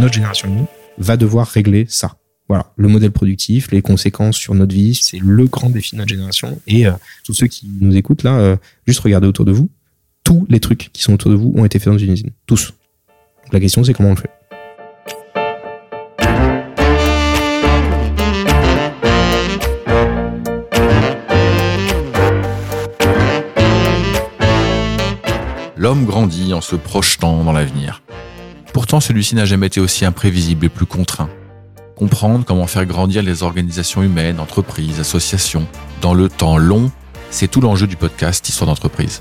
[0.00, 0.66] notre génération nous,
[0.98, 2.16] va devoir régler ça.
[2.48, 6.08] Voilà, le modèle productif, les conséquences sur notre vie, c'est le grand défi de notre
[6.08, 6.58] génération.
[6.66, 6.92] Et euh,
[7.22, 8.56] tous ceux qui nous écoutent là, euh,
[8.86, 9.70] juste regardez autour de vous.
[10.24, 12.30] Tous les trucs qui sont autour de vous ont été faits dans une usine.
[12.46, 12.74] Tous.
[13.52, 14.30] la question, c'est comment on le fait?
[25.76, 28.02] L'homme grandit en se projetant dans l'avenir.
[28.72, 31.28] Pourtant, celui-ci n'a jamais été aussi imprévisible et plus contraint
[32.00, 35.66] comprendre comment faire grandir les organisations humaines, entreprises, associations,
[36.00, 36.90] dans le temps long,
[37.28, 39.20] c'est tout l'enjeu du podcast Histoire d'entreprise.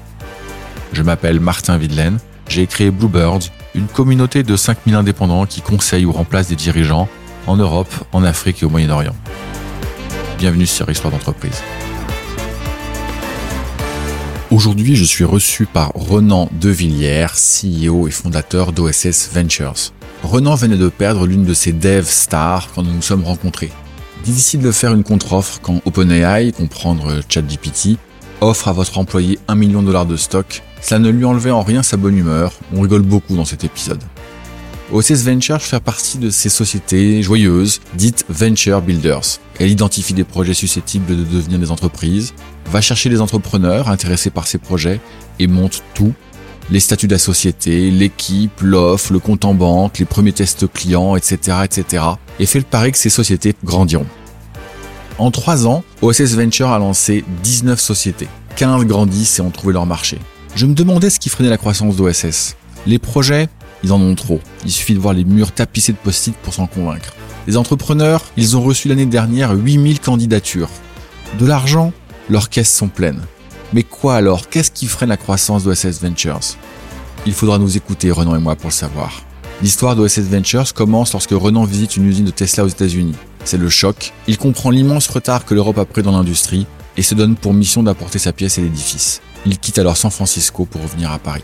[0.94, 6.14] Je m'appelle Martin Videlaine, j'ai créé Bluebirds, une communauté de 5000 indépendants qui conseillent ou
[6.14, 7.10] remplacent des dirigeants
[7.48, 9.16] en Europe, en Afrique et au Moyen-Orient.
[10.38, 11.62] Bienvenue sur Histoire d'entreprise.
[14.52, 19.94] Aujourd'hui, je suis reçu par Renan Devilliers, CEO et fondateur d'OSS Ventures.
[20.24, 23.70] Renan venait de perdre l'une de ses devs stars quand nous nous sommes rencontrés.
[24.24, 27.98] Difficile de faire une contre-offre quand OpenAI, comprendre ChatGPT,
[28.42, 30.64] offre à votre employé 1 million de dollars de stock.
[30.82, 32.54] Cela ne lui enlevait en rien sa bonne humeur.
[32.74, 34.02] On rigole beaucoup dans cet épisode.
[34.92, 39.38] OSS Venture fait partie de ces sociétés joyeuses, dites Venture Builders.
[39.60, 42.34] Elle identifie des projets susceptibles de devenir des entreprises,
[42.72, 45.00] va chercher des entrepreneurs intéressés par ces projets
[45.40, 46.14] et monte tout
[46.72, 51.16] les statuts de la société, l'équipe, l'offre, le compte en banque, les premiers tests clients,
[51.16, 52.04] etc., etc.
[52.40, 54.06] et fait le pari que ces sociétés grandiront.
[55.18, 58.28] En trois ans, OSS Venture a lancé 19 sociétés.
[58.56, 60.20] 15 grandissent et ont trouvé leur marché.
[60.56, 62.56] Je me demandais ce qui freinait la croissance d'OSS.
[62.86, 63.50] Les projets,
[63.84, 64.40] ils en ont trop.
[64.64, 67.16] Il suffit de voir les murs tapissés de post-it pour s'en convaincre.
[67.48, 70.70] Les entrepreneurs, ils ont reçu l'année dernière 8000 candidatures.
[71.40, 71.94] De l'argent,
[72.30, 73.22] leurs caisses sont pleines.
[73.74, 74.50] Mais quoi alors?
[74.50, 76.40] Qu'est-ce qui freine la croissance d'OSS Ventures?
[77.26, 79.24] Il faudra nous écouter, Renan et moi, pour le savoir.
[79.62, 83.16] L'histoire d'OSS Ventures commence lorsque Renan visite une usine de Tesla aux États-Unis.
[83.44, 84.14] C'est le choc.
[84.28, 86.66] Il comprend l'immense retard que l'Europe a pris dans l'industrie
[86.98, 89.22] et se donne pour mission d'apporter sa pièce à l'édifice.
[89.46, 91.44] Il quitte alors San Francisco pour revenir à Paris.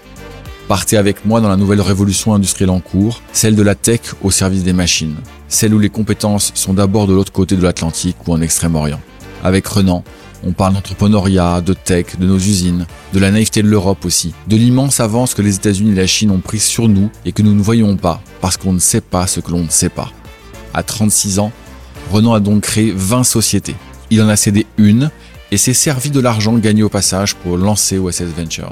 [0.68, 4.32] Partez avec moi dans la nouvelle révolution industrielle en cours, celle de la tech au
[4.32, 5.16] service des machines,
[5.48, 9.00] celle où les compétences sont d'abord de l'autre côté de l'Atlantique ou en Extrême-Orient.
[9.44, 10.04] Avec Renan,
[10.46, 14.56] on parle d'entrepreneuriat, de tech, de nos usines, de la naïveté de l'Europe aussi, de
[14.56, 17.54] l'immense avance que les États-Unis et la Chine ont prise sur nous et que nous
[17.54, 20.12] ne voyons pas parce qu'on ne sait pas ce que l'on ne sait pas.
[20.74, 21.52] À 36 ans,
[22.12, 23.76] Renan a donc créé 20 sociétés.
[24.12, 25.10] Il en a cédé une
[25.52, 28.72] et s'est servi de l'argent gagné au passage pour lancer OSS Ventures.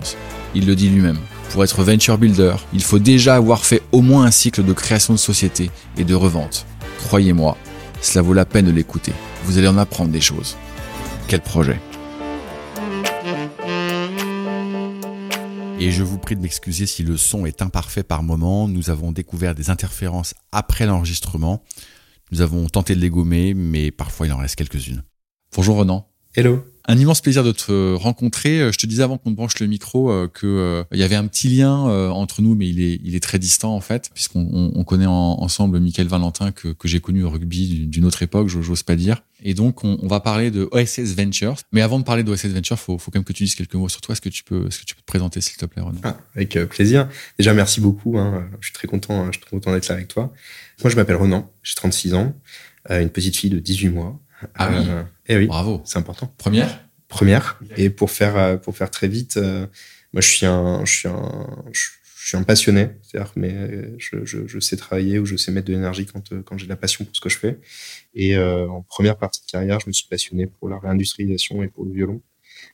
[0.53, 1.17] Il le dit lui-même.
[1.51, 5.13] Pour être venture builder, il faut déjà avoir fait au moins un cycle de création
[5.13, 6.65] de société et de revente.
[7.05, 7.57] Croyez-moi,
[8.01, 9.13] cela vaut la peine de l'écouter.
[9.45, 10.55] Vous allez en apprendre des choses.
[11.27, 11.79] Quel projet
[15.79, 18.67] Et je vous prie de m'excuser si le son est imparfait par moment.
[18.67, 21.63] Nous avons découvert des interférences après l'enregistrement.
[22.31, 25.03] Nous avons tenté de les gommer, mais parfois il en reste quelques-unes.
[25.55, 26.07] Bonjour Renan.
[26.35, 26.63] Hello.
[26.85, 28.59] Un immense plaisir de te rencontrer.
[28.59, 31.15] Euh, je te disais avant qu'on branche le micro euh, que euh, il y avait
[31.15, 35.05] un petit lien entre nous, mais il est, très distant en fait, puisqu'on on, connaît
[35.05, 39.23] ensemble Michael Valentin que, j'ai connu au rugby d'une autre époque, j'ose pas dire.
[39.43, 41.55] Et donc on, va parler de OSS Ventures.
[41.71, 43.87] Mais avant de parler d'OSS Ventures, faut, faut quand même que tu dises quelques mots
[43.87, 44.13] sur toi.
[44.13, 47.07] Est-ce que tu peux, te présenter s'il te plaît, Renan ah, Avec plaisir.
[47.39, 48.17] Déjà merci beaucoup.
[48.17, 48.49] Hein.
[48.59, 50.33] Je suis très content, je suis très content d'être là avec toi.
[50.83, 52.35] Moi je m'appelle Renan, j'ai 36 ans,
[52.89, 54.19] une petite fille de 18 mois.
[54.55, 54.85] Ah oui.
[55.27, 55.47] et eh oui.
[55.47, 55.81] Bravo.
[55.85, 56.33] C'est important.
[56.37, 56.83] Première?
[57.13, 57.59] Première.
[57.77, 59.67] Et pour faire, euh, pour faire très vite, euh,
[60.13, 62.89] moi, je suis un, je suis un, je suis un passionné.
[63.03, 66.41] C'est-à-dire, mais je, je, je, sais travailler ou je sais mettre de l'énergie quand, euh,
[66.41, 67.59] quand j'ai de la passion pour ce que je fais.
[68.15, 71.85] Et en première partie de carrière, je me suis passionné pour la réindustrialisation et pour
[71.85, 72.21] le violon.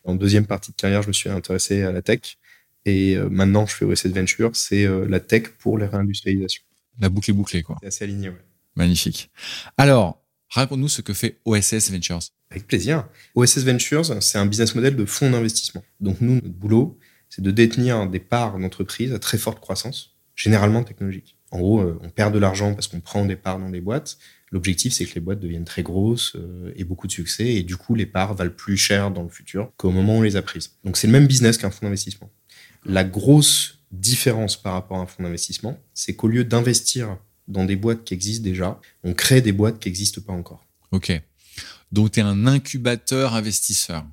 [0.06, 2.38] En deuxième partie de carrière, je me suis intéressé à la tech.
[2.86, 6.63] Et maintenant, je fais OSS Venture, c'est la tech pour les réindustrialisations.
[7.00, 7.78] La boucle est bouclée, quoi.
[7.81, 8.46] C'est assez aligné, ouais.
[8.75, 9.31] Magnifique.
[9.78, 12.20] Alors, raconte-nous ce que fait OSS Ventures.
[12.52, 13.08] Avec plaisir.
[13.36, 15.84] OSS Ventures, c'est un business model de fonds d'investissement.
[16.00, 16.98] Donc nous, notre boulot,
[17.30, 21.38] c'est de détenir des parts d'entreprises à très forte croissance, généralement technologique.
[21.52, 24.18] En gros, euh, on perd de l'argent parce qu'on prend des parts dans des boîtes.
[24.51, 27.78] L'objectif, c'est que les boîtes deviennent très grosses euh, et beaucoup de succès, et du
[27.78, 30.42] coup, les parts valent plus cher dans le futur qu'au moment où on les a
[30.42, 30.72] prises.
[30.84, 32.31] Donc c'est le même business qu'un fonds d'investissement.
[32.86, 37.18] La grosse différence par rapport à un fonds d'investissement, c'est qu'au lieu d'investir
[37.50, 40.66] dans des boîtes qui existent déjà, on crée des boîtes qui n'existent pas encore.
[40.92, 41.22] Ok.
[41.92, 44.06] Donc, tu es un incubateur investisseur.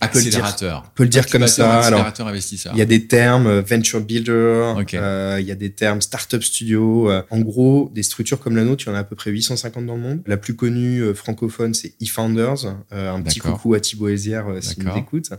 [0.00, 0.82] Accélérateur.
[0.86, 1.78] On peut le dire comme ça.
[1.78, 2.72] Accélérateur investisseur.
[2.74, 6.42] Il y a des termes euh, venture builder, euh, il y a des termes startup
[6.42, 7.10] studio.
[7.10, 9.30] Euh, en gros, des structures comme la nôtre, il y en a à peu près
[9.30, 10.22] 850 dans le monde.
[10.26, 12.66] La plus connue francophone, c'est eFounders.
[12.90, 15.30] un petit coucou à Thibaut Hézière s'il nous écoute.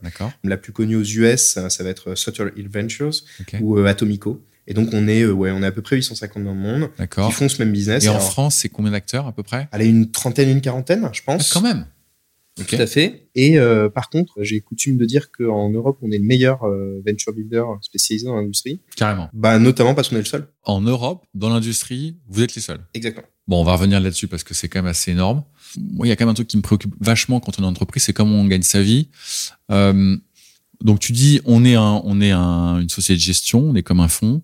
[0.43, 3.13] La plus connue aux US, ça va être Sutter Hill Ventures
[3.61, 4.41] ou Atomico.
[4.67, 7.31] Et donc, on est, ouais, on est à peu près 850 dans le monde qui
[7.31, 8.05] font ce même business.
[8.05, 9.67] Et, en France, c'est combien d'acteurs à peu près?
[9.71, 11.51] Allez, une trentaine, une quarantaine, je pense.
[11.51, 11.85] Ah, quand même.
[12.55, 13.27] Tout à fait.
[13.35, 17.01] Et euh, par contre, j'ai coutume de dire qu'en Europe, on est le meilleur euh,
[17.05, 18.79] venture builder spécialisé dans l'industrie.
[18.95, 19.29] Carrément.
[19.33, 20.47] Bah, notamment parce qu'on est le seul.
[20.63, 22.79] En Europe, dans l'industrie, vous êtes les seuls.
[22.93, 23.27] Exactement.
[23.47, 25.43] Bon, on va revenir là-dessus parce que c'est quand même assez énorme.
[25.77, 27.65] Moi, il y a quand même un truc qui me préoccupe vachement quand on est
[27.65, 29.09] en entreprise, c'est comment on gagne sa vie.
[29.69, 30.15] Euh,
[30.81, 33.83] donc, tu dis, on est un, on est un, une société de gestion, on est
[33.83, 34.41] comme un fonds.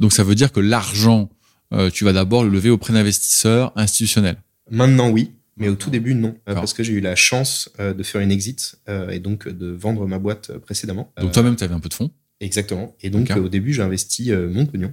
[0.00, 1.30] Donc, ça veut dire que l'argent,
[1.72, 4.42] euh, tu vas d'abord le lever auprès d'investisseurs institutionnels.
[4.70, 5.32] Maintenant, oui.
[5.56, 8.20] Mais au tout début, non, euh, parce que j'ai eu la chance euh, de faire
[8.20, 11.12] une exit euh, et donc de vendre ma boîte précédemment.
[11.20, 12.10] Donc toi-même, tu avais un peu de fonds
[12.40, 12.96] Exactement.
[13.00, 14.92] Et donc au début, j'ai investi mon pognon.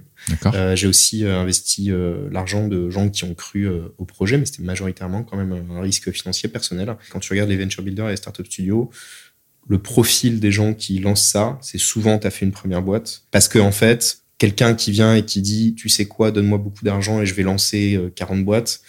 [0.74, 1.90] j'ai aussi investi
[2.30, 3.68] l'argent de gens qui ont cru
[3.98, 6.94] au projet, mais c'était majoritairement quand même un risque financier personnel.
[7.10, 8.90] Quand tu regardes les venture builders et les startup studios,
[9.66, 13.24] le profil des gens qui lancent ça, c'est souvent tu as fait une première boîte.
[13.32, 16.84] Parce que en fait, quelqu'un qui vient et qui dit, tu sais quoi, donne-moi beaucoup
[16.84, 18.80] d'argent et je vais lancer 40 boîtes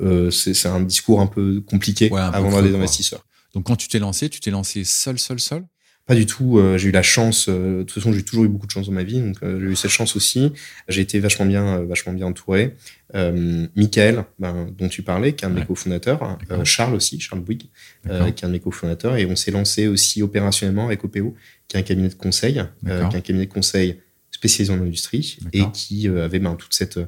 [0.00, 3.24] euh, c'est un discours un peu compliqué à vendre à des investisseurs.
[3.54, 5.64] Donc quand tu t'es lancé, tu t'es lancé seul, seul, seul?
[6.06, 6.58] Pas du tout.
[6.58, 7.46] Euh, j'ai eu la chance.
[7.48, 9.48] Euh, de toute façon, j'ai toujours eu beaucoup de chance dans ma vie, donc j'ai
[9.48, 10.52] eu cette chance aussi.
[10.88, 12.76] J'ai été vachement bien, vachement bien entouré.
[13.14, 16.36] Michael, ben, dont tu parlais, qui est un de mes cofondateurs.
[16.64, 17.68] Charles aussi, Charles Bouygues,
[18.04, 19.16] qui est un de mes cofondateurs.
[19.16, 21.34] Et on s'est lancé aussi opérationnellement avec OPO,
[21.68, 24.00] qui est un cabinet de conseil, qui est un cabinet de conseil
[24.44, 26.98] spécialisé en industrie et qui avait ben, toute cette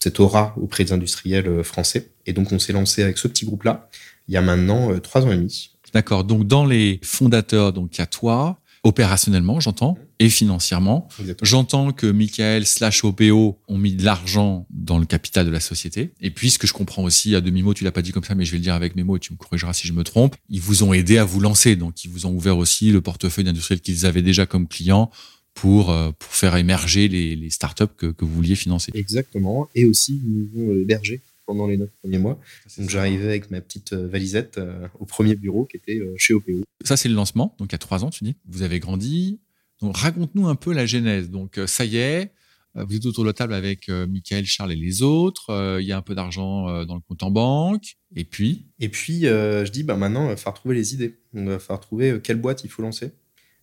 [0.00, 2.10] cette aura auprès des industriels euh, français.
[2.26, 3.88] Et donc, on s'est lancé avec ce petit groupe-là
[4.28, 5.70] il y a maintenant euh, trois ans et demi.
[5.94, 6.24] D'accord.
[6.24, 11.08] Donc, dans les fondateurs, donc il y a toi, opérationnellement, j'entends, et financièrement.
[11.40, 16.12] J'entends que Michael slash OPO ont mis de l'argent dans le capital de la société.
[16.20, 18.34] Et puis, ce que je comprends aussi, à demi-mot, tu l'as pas dit comme ça,
[18.34, 20.04] mais je vais le dire avec mes mots et tu me corrigeras si je me
[20.04, 20.36] trompe.
[20.50, 21.74] Ils vous ont aidé à vous lancer.
[21.74, 25.10] Donc, ils vous ont ouvert aussi le portefeuille d'industriels qu'ils avaient déjà comme clients
[25.60, 28.92] pour, euh, pour faire émerger les, les startups que, que vous vouliez financer.
[28.94, 29.68] Exactement.
[29.74, 32.38] Et aussi, nous ont hébergés pendant les neuf premiers mois.
[32.76, 36.62] Donc j'arrivais avec ma petite euh, valisette euh, au premier bureau qui était chez OPO.
[36.84, 37.56] Ça, c'est le lancement.
[37.58, 38.36] Donc il y a trois ans, tu dis.
[38.46, 39.40] Vous avez grandi.
[39.80, 41.30] Donc raconte-nous un peu la genèse.
[41.30, 42.32] Donc ça y est,
[42.74, 45.78] vous êtes autour de la table avec Michael, Charles et les autres.
[45.80, 47.96] Il y a un peu d'argent dans le compte en banque.
[48.16, 48.66] Et puis?
[48.80, 51.16] Et puis, je dis, bah, maintenant, il va falloir trouver les idées.
[51.32, 53.12] il va falloir trouver quelle boîte il faut lancer.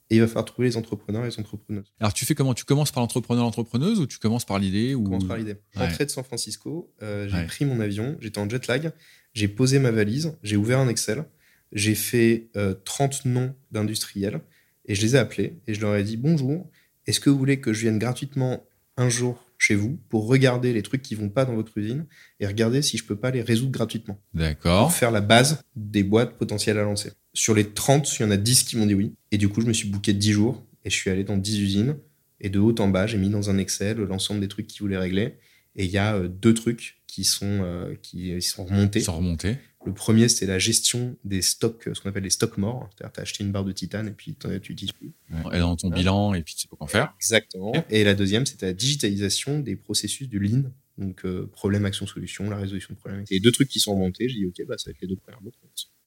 [0.09, 1.91] Et il va falloir trouver les entrepreneurs et les entrepreneuses.
[1.99, 2.53] Alors, tu fais comment?
[2.53, 4.99] Tu commences par l'entrepreneur, l'entrepreneuse ou tu commences par l'idée ou...
[4.99, 5.55] Je commence par l'idée.
[5.75, 8.91] Rentrée de San Francisco, euh, j'ai pris mon avion, j'étais en jet lag,
[9.33, 11.25] j'ai posé ma valise, j'ai ouvert un Excel,
[11.71, 12.49] j'ai fait
[12.85, 14.41] 30 euh, noms d'industriels
[14.85, 16.69] et je les ai appelés et je leur ai dit Bonjour,
[17.07, 18.63] est-ce que vous voulez que je vienne gratuitement
[18.97, 22.05] un jour chez vous pour regarder les trucs qui vont pas dans votre usine
[22.39, 24.19] et regarder si je peux pas les résoudre gratuitement?
[24.33, 24.87] D'accord.
[24.87, 27.11] Pour faire la base des boîtes potentielles à lancer.
[27.35, 29.13] Sur les 30, il y en a 10 qui m'ont dit oui.
[29.31, 31.61] Et du coup, je me suis booké 10 jours et je suis allé dans 10
[31.61, 31.97] usines.
[32.39, 34.97] Et de haut en bas, j'ai mis dans un Excel l'ensemble des trucs qu'ils voulaient
[34.97, 35.37] régler.
[35.75, 39.01] Et il y a euh, deux trucs qui sont, euh, qui sont remontés.
[39.01, 39.57] sont remontés.
[39.85, 42.89] Le premier, c'était la gestion des stocks, ce qu'on appelle les stocks morts.
[42.89, 45.13] C'est-à-dire, tu as acheté une barre de titane et puis tu dis plus.
[45.29, 47.13] Elle est dans ton bilan et puis tu sais pas quoi faire.
[47.19, 47.73] Exactement.
[47.89, 50.63] Et la deuxième, c'était la digitalisation des processus du lean.
[50.97, 53.25] Donc, euh, problème, action, solution, la résolution de problèmes.
[53.29, 54.29] Et deux trucs qui sont remontés.
[54.29, 55.41] J'ai dit, OK, bah, ça va être les deux premières.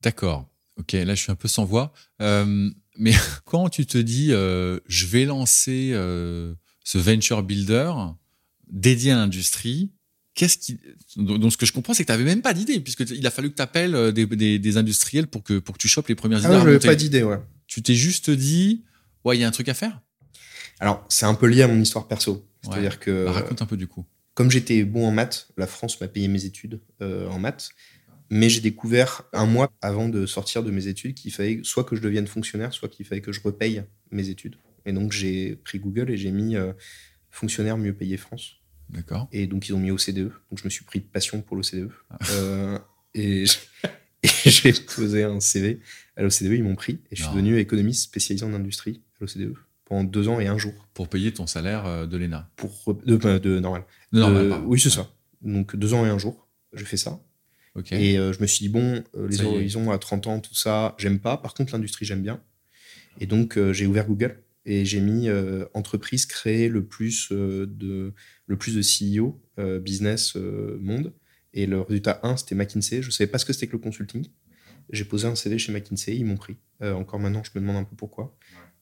[0.03, 0.49] D'accord.
[0.79, 1.93] Ok, là je suis un peu sans voix.
[2.23, 3.13] Euh, mais
[3.45, 6.55] quand tu te dis, euh, je vais lancer euh,
[6.85, 7.93] ce venture builder
[8.71, 9.93] dédié à l'industrie,
[10.35, 10.79] qu'est-ce qui
[11.17, 13.51] donc ce que je comprends c'est que tu n'avais même pas d'idée puisqu'il a fallu
[13.51, 16.61] que tu appelles des, des, industriels pour que pour que tu chopes les premières ah
[16.61, 16.73] idées.
[16.73, 17.39] Non, pas d'idée, ouais.
[17.67, 18.85] Tu t'es juste dit,
[19.25, 20.01] ouais, il y a un truc à faire?
[20.81, 22.45] Alors c'est un peu lié à mon histoire perso.
[22.63, 24.05] C'est-à-dire que bah, raconte un peu du coup.
[24.35, 27.71] Comme j'étais bon en maths, la France m'a payé mes études en maths.
[28.31, 31.97] Mais j'ai découvert un mois avant de sortir de mes études qu'il fallait soit que
[31.97, 34.57] je devienne fonctionnaire, soit qu'il fallait que je repaye mes études.
[34.85, 36.73] Et donc j'ai pris Google et j'ai mis euh,
[37.31, 38.57] fonctionnaire mieux payé France.
[38.91, 39.29] D'accord.
[39.33, 40.31] Et donc ils ont mis OCDE.
[40.51, 41.91] Donc je me suis pris de passion pour l'OCDE.
[42.11, 42.19] Ah.
[42.33, 42.79] Euh,
[43.15, 43.45] et
[44.23, 45.81] j'ai posé un CV
[46.17, 47.01] à l'OCDE, ils m'ont pris.
[47.11, 49.55] Et je suis devenu économiste spécialisé en industrie à l'OCDE
[49.85, 50.75] pendant deux ans et un jour.
[50.93, 53.85] Pour payer ton salaire euh, de l'ENA Pour, de, de, normal.
[54.13, 55.11] normal oui, c'est ça.
[55.43, 57.21] Donc deux ans et un jour, j'ai fait ça.
[57.91, 60.95] Et euh, je me suis dit, bon, euh, les horizons à 30 ans, tout ça,
[60.99, 61.37] j'aime pas.
[61.37, 62.43] Par contre, l'industrie, j'aime bien.
[63.21, 65.29] Et donc, euh, j'ai ouvert Google et j'ai mis
[65.73, 68.13] entreprise créer le plus de,
[68.47, 69.41] le plus de CEO
[69.81, 71.15] business monde.
[71.55, 73.01] Et le résultat 1, c'était McKinsey.
[73.01, 74.27] Je ne savais pas ce que c'était que le consulting.
[74.91, 76.59] J'ai posé un CV chez McKinsey, ils m'ont pris.
[76.83, 78.37] encore maintenant, je me demande un peu pourquoi.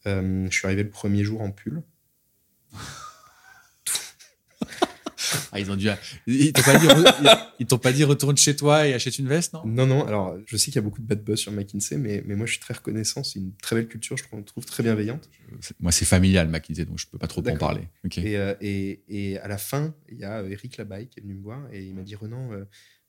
[0.05, 1.85] je suis arrivé le premier jour en pull.
[5.53, 5.89] Ah, ils ont dû.
[6.27, 6.63] Ils t'ont
[7.79, 9.63] pas dit, pas retourne chez toi et achète une veste, non?
[9.65, 12.23] Non, non, alors je sais qu'il y a beaucoup de bad buzz sur McKinsey, mais,
[12.27, 13.23] mais moi je suis très reconnaissant.
[13.23, 15.29] C'est une très belle culture, je trouve très bienveillante.
[15.81, 17.89] Moi, c'est familial, McKinsey, donc je peux pas trop en parler.
[18.17, 21.23] Et, euh, et, et à la fin, il y a euh, Eric Labaye qui est
[21.23, 22.65] venu me voir et il m'a dit Renan, euh,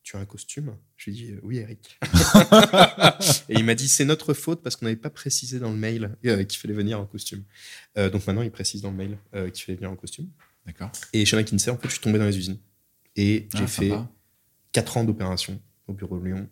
[0.07, 0.73] tu as un costume?
[0.95, 1.99] Je lui ai dit Oui, Eric.
[3.49, 6.15] et il m'a dit C'est notre faute parce qu'on n'avait pas précisé dans le mail
[6.25, 7.43] euh, qu'il fallait venir en costume.
[7.97, 10.29] Euh, donc maintenant, il précise dans le mail euh, qu'il fallait venir en costume.
[10.67, 10.91] D'accord.
[11.13, 12.59] Et chez McKinsey, en fait, je suis tombé dans les usines.
[13.15, 14.11] Et j'ai Ah, fait sympa.
[14.73, 16.47] 4 ans d'opération au bureau de Lyon,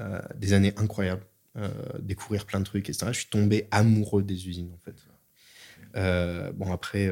[0.00, 1.24] euh, des années incroyables,
[1.56, 1.68] euh,
[2.00, 3.12] découvrir plein de trucs, etc.
[3.12, 4.96] Je suis tombé amoureux des usines, en fait.
[5.96, 7.08] Euh, bon, après,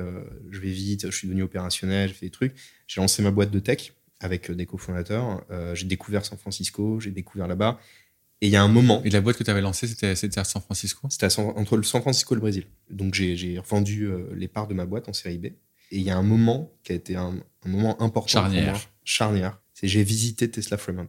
[0.51, 2.55] je vais vite, je suis devenu opérationnel, j'ai fait des trucs.
[2.89, 5.45] J'ai lancé ma boîte de tech avec des cofondateurs.
[5.75, 7.79] J'ai découvert San Francisco, j'ai découvert là-bas.
[8.41, 10.41] Et il y a un moment, Et la boîte que tu avais lancée, c'était c'était
[10.41, 11.07] à San Francisco?
[11.11, 12.67] C'était à San- entre le San Francisco et le Brésil.
[12.91, 15.47] Donc j'ai j'ai revendu les parts de ma boîte en série B.
[15.93, 17.35] Et il y a un moment qui a été un,
[17.65, 18.27] un moment important.
[18.29, 18.73] Charnière.
[18.73, 18.89] Pour moi.
[19.05, 19.61] Charnière.
[19.75, 21.09] C'est j'ai visité Tesla Fremont.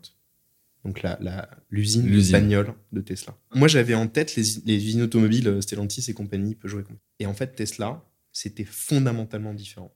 [0.84, 2.66] Donc la- la- l'usine de L'usine.
[3.06, 3.36] Tesla.
[3.56, 7.00] Moi j'avais en tête les, les usines automobiles euh, Stellantis et compagnie, Peugeot et compagnie.
[7.20, 9.94] Et en fait Tesla, c'était fondamentalement différent.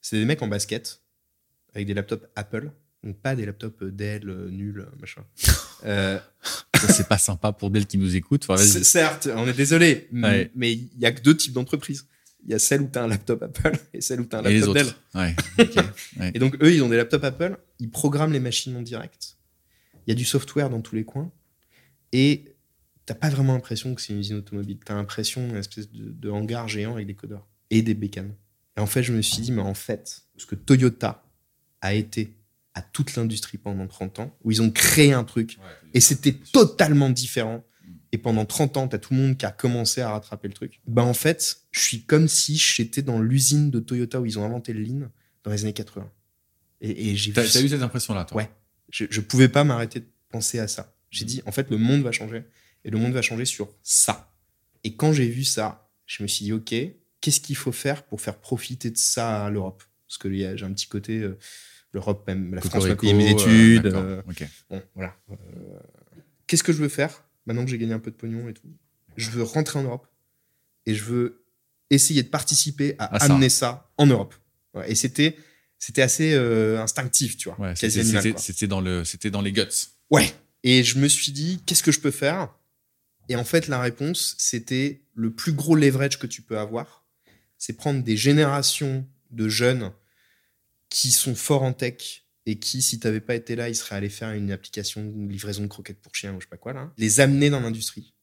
[0.00, 1.02] C'est des mecs en basket
[1.74, 2.70] avec des laptops Apple.
[3.04, 5.22] Donc pas des laptops euh, Dell euh, nuls, machin.
[5.84, 6.18] Euh,
[6.88, 8.46] c'est pas sympa pour Dell qui nous écoute.
[8.48, 10.50] Enfin, Certes, on est désolé, Ouais.
[10.54, 12.06] mais il y a que deux types d'entreprises.
[12.46, 14.38] Il y a celle où tu as un laptop Apple et celle où tu as
[14.38, 14.86] un laptop Dell.
[15.14, 16.32] Ouais.
[16.32, 19.36] Et donc, eux, ils ont des laptops Apple, ils programment les machines en direct.
[20.06, 21.32] Il y a du software dans tous les coins.
[22.12, 22.54] Et
[23.04, 24.78] t'as pas vraiment l'impression que c'est une usine automobile.
[24.84, 28.32] Tu as l'impression d'une espèce de, de hangar géant avec des codeurs et des bécanes.
[28.76, 31.24] Et en fait, je me suis dit, mais en fait, parce que Toyota
[31.80, 32.36] a été
[32.74, 35.58] à toute l'industrie pendant 30 ans, où ils ont créé un truc
[35.94, 37.64] et c'était totalement différent.
[38.12, 40.80] Et pendant 30 ans, t'as tout le monde qui a commencé à rattraper le truc.
[40.86, 44.44] Ben en fait, je suis comme si j'étais dans l'usine de Toyota où ils ont
[44.44, 45.08] inventé le lean
[45.44, 46.08] dans les années 80.
[46.80, 48.50] Et, et j'ai T'as eu cette impression-là, toi Ouais.
[48.90, 50.94] je, je pouvais pas m'arrêter de penser à ça.
[51.10, 52.44] J'ai dit, en fait, le monde va changer.
[52.84, 54.32] Et le monde va changer sur ça.
[54.84, 56.74] Et quand j'ai vu ça, je me suis dit, OK,
[57.20, 59.82] qu'est-ce qu'il faut faire pour faire profiter de ça à l'Europe?
[60.06, 61.36] Parce que j'ai un petit côté, euh,
[61.92, 63.86] l'Europe, même la France m'a Cocorico, payé mes euh, études.
[63.86, 64.46] euh, ok.
[64.70, 65.16] Bon, voilà.
[65.30, 65.34] Euh,
[66.46, 68.68] Qu'est-ce que je veux faire maintenant que j'ai gagné un peu de pognon et tout
[69.16, 70.06] Je veux rentrer en Europe
[70.86, 71.44] et je veux
[71.90, 74.34] essayer de participer à Ah, amener ça en Europe.
[74.74, 75.36] Ouais, et c'était
[75.78, 79.62] c'était assez euh, instinctif, tu vois, Ouais, c'était dans, le- c'était dans les guts.
[80.10, 80.32] Ouais.
[80.62, 82.48] Et je me suis dit, qu'est-ce que je peux faire?
[83.28, 87.04] Et en fait, la réponse, c'était le plus gros leverage que tu peux avoir,
[87.58, 89.92] c'est prendre des générations de jeunes
[90.88, 93.96] qui sont forts en tech et qui, si tu n'avais pas été là, ils seraient
[93.96, 96.72] allés faire une application de livraison de croquettes pour chiens ou je sais pas quoi,
[96.72, 96.92] là.
[96.96, 98.14] Les amener dans l'industrie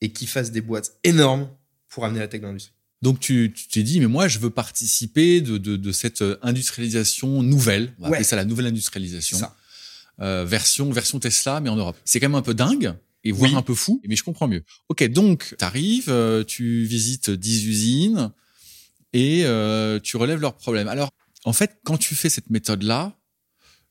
[0.00, 1.48] et qui fassent des boîtes énormes
[1.88, 2.72] pour amener la tech dans l'industrie.
[3.02, 7.42] Donc tu t'es dit, mais moi, je veux participer de, de, de cette euh, industrialisation
[7.42, 7.92] nouvelle.
[7.98, 8.14] On va Ouais.
[8.16, 9.38] appeler ça la nouvelle industrialisation.
[9.38, 9.56] Ça.
[10.20, 11.96] Euh, version, version Tesla, mais en Europe.
[12.04, 12.94] C'est quand même un peu dingue
[13.24, 13.56] et voire Oui.
[13.56, 14.62] un peu fou, mais je comprends mieux.
[14.88, 18.30] Ok, donc tu arrives, tu visites 10 usines
[19.12, 20.88] et euh, tu relèves leurs problèmes.
[20.88, 21.10] Alors,
[21.44, 23.15] en fait, quand tu fais cette méthode-là,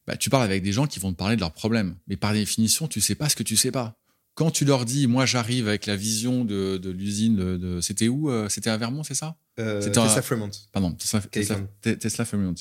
[0.07, 1.95] bah, tu parles avec des gens qui vont te parler de leurs problèmes.
[2.07, 3.97] Mais par définition, tu sais pas ce que tu sais pas.
[4.35, 8.09] Quand tu leur dis, moi j'arrive avec la vision de, de l'usine de, de- c'était
[8.09, 10.51] où euh, C'était à Vermont, c'est ça Euh, Tesla Fremont.
[10.73, 11.61] Pardon, Tesla, Tesla,
[11.95, 12.53] Tesla Fremont.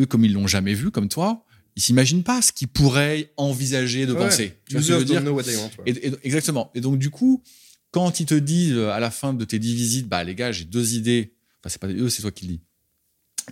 [0.00, 1.44] Eux, comme ils l'ont jamais vu, comme toi,
[1.76, 4.54] ils s'imaginent pas ce qu'ils pourraient envisager de Ouais, penser.
[4.66, 5.44] Tu vois ce que je users veux dire want, ouais.
[5.86, 6.70] et, et- exactement.
[6.74, 7.42] Et donc, du coup,
[7.90, 10.50] quand ils te disent euh, à la fin de tes 10 visites, bah, les gars,
[10.50, 11.34] j'ai deux idées.
[11.60, 12.60] Enfin, c'est pas eux, c'est toi qui le dis.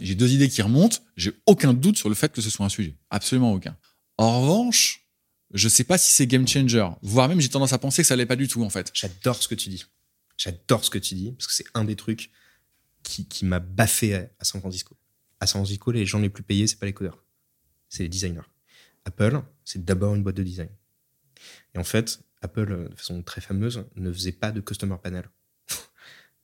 [0.01, 0.99] J'ai deux idées qui remontent.
[1.17, 2.97] J'ai aucun doute sur le fait que ce soit un sujet.
[3.11, 3.77] Absolument aucun.
[4.19, 5.07] En revanche,
[5.53, 6.89] je sais pas si c'est game changer.
[7.03, 8.91] Voire même, j'ai tendance à penser que ça l'est pas du tout, en fait.
[8.95, 9.85] J'adore ce que tu dis.
[10.37, 12.31] J'adore ce que tu dis, parce que c'est un des trucs
[13.03, 14.97] qui, qui m'a baffé à, à San Francisco.
[15.41, 17.23] À San Francisco, les gens les plus payés, c'est pas les codeurs,
[17.89, 18.41] c'est les designers.
[19.05, 20.69] Apple, c'est d'abord une boîte de design.
[21.75, 25.29] Et en fait, Apple, euh, de façon très fameuse, ne faisait pas de customer panel.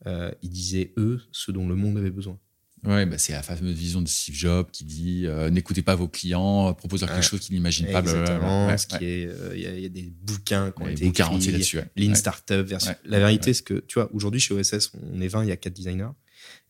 [0.04, 2.38] Euh, ils disaient, eux, ce dont le monde avait besoin.
[2.86, 6.08] Ouais, bah, c'est la fameuse vision de Steve Jobs qui dit euh, n'écoutez pas vos
[6.08, 7.20] clients, proposez-leur Ouais.
[7.20, 7.98] quelque chose qu'ils n'imaginent pas.
[8.00, 8.68] Exactement.
[8.68, 8.98] Ouais, ce ouais.
[8.98, 11.34] qui est, euh, il y, a- il y a des bouquins qui ont été bouquins
[11.36, 11.80] écrits, là-dessus.
[11.96, 12.14] Lean.
[12.14, 12.90] Startup version.
[12.92, 12.98] Ouais.
[13.04, 15.56] La vérité, c'est que, tu vois, aujourd'hui, chez OSS, on est 20, il y a
[15.56, 16.10] 4 designers.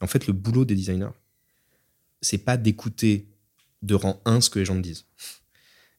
[0.00, 1.11] Et en fait, le boulot des designers,
[2.23, 3.28] c'est pas d'écouter
[3.82, 5.04] de rang 1 ce que les gens me disent.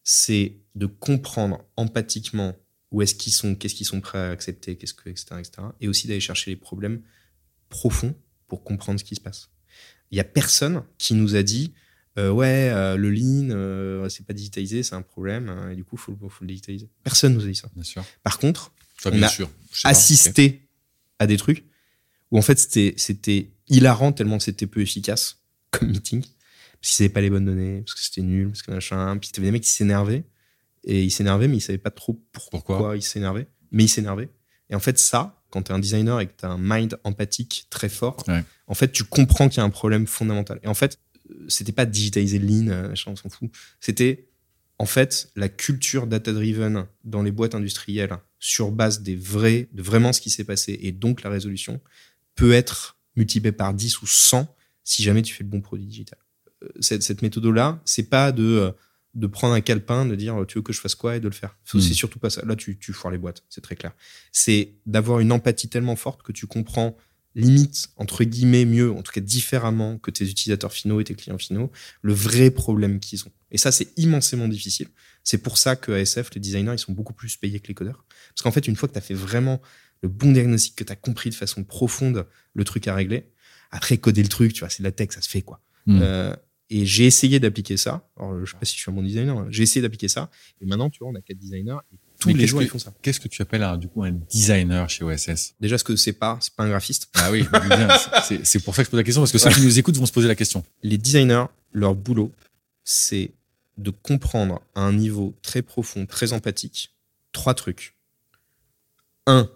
[0.03, 2.55] C'est de comprendre empathiquement
[2.91, 5.51] où est-ce qu'ils sont, qu'est-ce qu'ils sont prêts à accepter, qu'est-ce que, etc., etc.
[5.81, 7.01] Et aussi d'aller chercher les problèmes
[7.69, 8.15] profonds
[8.47, 9.49] pour comprendre ce qui se passe.
[10.11, 11.73] Il y a personne qui nous a dit,
[12.17, 15.83] euh, ouais, euh, le lean, euh, c'est pas digitalisé, c'est un problème, hein, et du
[15.83, 16.89] coup, faut, le- faut le digitaliser.
[17.03, 17.69] Personne nous a dit ça.
[17.75, 18.03] Bien sûr.
[18.23, 18.71] Par contre,
[19.01, 19.49] Toi, On bien a sûr.
[19.83, 19.89] Pas.
[19.89, 20.67] assister
[21.19, 21.65] à des trucs
[22.31, 25.39] où en fait c'était c'était hilarant tellement c'était peu efficace
[25.71, 26.21] comme meeting
[26.81, 29.17] parce qu'ils n'avaient pas les bonnes données, parce que c'était nul, parce que machin.
[29.17, 30.23] Puis t'avais des mecs qui s'énervaient.
[30.83, 33.47] Et ils s'énervaient, mais ils savaient pas trop pourquoi, ils s'énervaient.
[33.71, 34.29] Mais ils s'énervaient.
[34.69, 36.97] Et en fait, ça, quand tu es un designer et que tu as un mind
[37.03, 38.23] empathique très fort,
[38.67, 40.59] en fait, tu comprends qu'il y a un problème fondamental.
[40.63, 40.99] Et en fait,
[41.47, 43.49] c'était pas digitaliser lean, euh, on s'en fout.
[43.79, 44.27] C'était,
[44.77, 50.13] en fait, la culture data-driven dans les boîtes industrielles sur base des vrais, de vraiment
[50.13, 51.81] ce qui s'est passé et donc la résolution
[52.35, 56.19] peut être multipliée par 10 ou 100 si jamais tu fais le bon produit digital.
[56.63, 58.71] Euh, cette, cette méthode-là, c'est pas de euh,
[59.17, 61.33] de prendre un calepin, de dire tu veux que je fasse quoi et de le
[61.33, 61.57] faire.
[61.65, 61.81] C'est hmm.
[61.81, 62.45] surtout pas ça.
[62.45, 63.93] Là, tu, tu foires les boîtes, c'est très clair.
[64.31, 66.95] C'est d'avoir une empathie tellement forte que tu comprends
[67.37, 71.37] limite, entre guillemets, mieux, en tout cas différemment que tes utilisateurs finaux et tes clients
[71.37, 71.71] finaux,
[72.01, 73.31] le vrai problème qu'ils ont.
[73.51, 74.87] Et ça, c'est immensément difficile.
[75.23, 78.05] C'est pour ça que ASF, les designers, ils sont beaucoup plus payés que les codeurs.
[78.29, 79.61] Parce qu'en fait, une fois que tu as fait vraiment
[80.01, 83.29] le bon diagnostic, que tu as compris de façon profonde le truc à régler,
[83.69, 85.61] après, coder le truc, tu vois, c'est de la tech, ça se fait, quoi.
[85.85, 85.99] Hmm.
[86.01, 86.35] Euh,
[86.69, 88.07] et j'ai essayé d'appliquer ça.
[88.17, 89.37] Alors, je sais pas si je suis un bon designer.
[89.37, 89.47] Hein.
[89.49, 90.29] J'ai essayé d'appliquer ça.
[90.61, 91.77] Et maintenant, tu vois, on a quatre designers.
[91.93, 92.93] Et tous les jours, ils font ça.
[93.01, 96.13] Qu'est-ce que tu appelles un, du coup un designer chez OSS Déjà, ce que c'est
[96.13, 97.09] pas, c'est pas un graphiste.
[97.15, 97.45] Ah oui,
[98.43, 100.05] c'est pour ça que je pose la question parce que ceux qui nous écoutent vont
[100.05, 100.63] se poser la question.
[100.83, 102.31] Les designers, leur boulot,
[102.83, 103.31] c'est
[103.77, 106.95] de comprendre à un niveau très profond, très empathique,
[107.31, 107.95] trois trucs.
[109.27, 109.49] Un,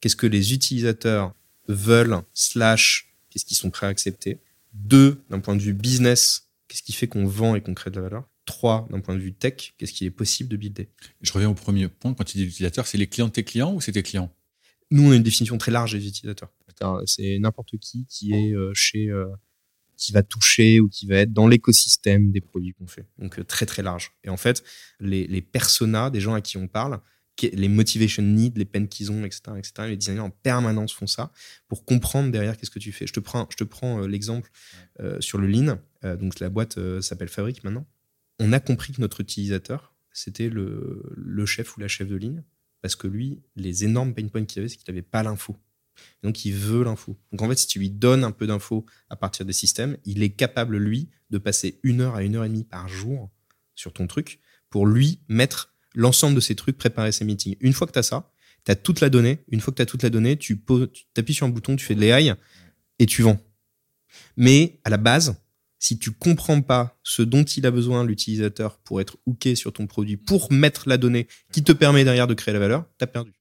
[0.00, 1.32] qu'est-ce que les utilisateurs
[1.68, 4.40] veulent, slash, qu'est-ce qu'ils sont prêts à accepter.
[4.72, 7.96] Deux, d'un point de vue business, qu'est-ce qui fait qu'on vend et qu'on crée de
[7.96, 8.28] la valeur?
[8.44, 10.90] Trois, d'un point de vue tech, qu'est-ce qui est possible de builder?
[11.20, 13.74] Je reviens au premier point, quand tu dis l'utilisateur, c'est les clients de tes clients
[13.74, 14.34] ou c'est tes clients?
[14.90, 16.52] Nous, on a une définition très large des utilisateurs.
[17.06, 19.08] C'est n'importe qui qui est euh, chez...
[19.08, 19.26] Euh,
[19.98, 23.06] qui va toucher ou qui va être dans l'écosystème des produits qu'on fait.
[23.18, 24.10] Donc euh, très très large.
[24.24, 24.64] Et en fait,
[24.98, 27.00] les, les personas des gens à qui on parle,
[27.40, 29.72] les motivation needs, les peines qu'ils ont, etc., etc.
[29.88, 31.32] Les designers en permanence font ça
[31.68, 33.06] pour comprendre derrière qu'est-ce que tu fais.
[33.06, 34.50] Je te prends, je te prends euh, l'exemple
[35.00, 35.78] euh, sur le Lean.
[36.04, 37.86] Euh, donc la boîte s'appelle Fabric maintenant.
[38.38, 42.42] On a compris que notre utilisateur, c'était le, le, chef ou la chef de ligne,
[42.80, 45.56] parce que lui, les énormes pain points qu'il avait, c'est qu'il n'avait pas l'info.
[46.22, 47.18] Donc il veut l'info.
[47.30, 50.22] Donc en fait, si tu lui donnes un peu d'infos à partir des systèmes, il
[50.22, 53.30] est capable, lui, de passer une heure à une heure et demie par jour
[53.74, 57.56] sur ton truc pour lui mettre l'ensemble de ces trucs, préparer ces meetings.
[57.60, 58.30] Une fois que tu as ça,
[58.64, 59.38] tu as toute la donnée.
[59.50, 60.62] Une fois que tu as toute la donnée, tu
[61.16, 62.34] appuies sur un bouton, tu fais de l'AI
[62.98, 63.40] et tu vends.
[64.36, 65.36] Mais à la base,
[65.78, 69.86] si tu comprends pas ce dont il a besoin l'utilisateur pour être hooké sur ton
[69.86, 73.08] produit, pour mettre la donnée qui te permet derrière de créer la valeur, tu as
[73.08, 73.32] perdu.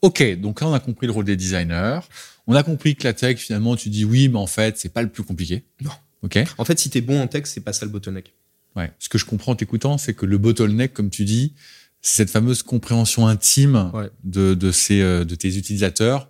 [0.00, 2.00] Ok, donc là on a compris le rôle des designers.
[2.46, 5.02] On a compris que la tech, finalement, tu dis oui, mais en fait, c'est pas
[5.02, 5.64] le plus compliqué.
[5.80, 5.92] Non.
[6.22, 6.38] Ok.
[6.58, 8.32] En fait, si tu es bon en tech, c'est pas ça le bottleneck.
[8.74, 8.90] Ouais.
[8.98, 11.54] Ce que je comprends en t'écoutant, c'est que le bottleneck, comme tu dis,
[12.02, 13.92] cette fameuse compréhension intime
[14.24, 16.28] de, de, ces, euh, de tes utilisateurs,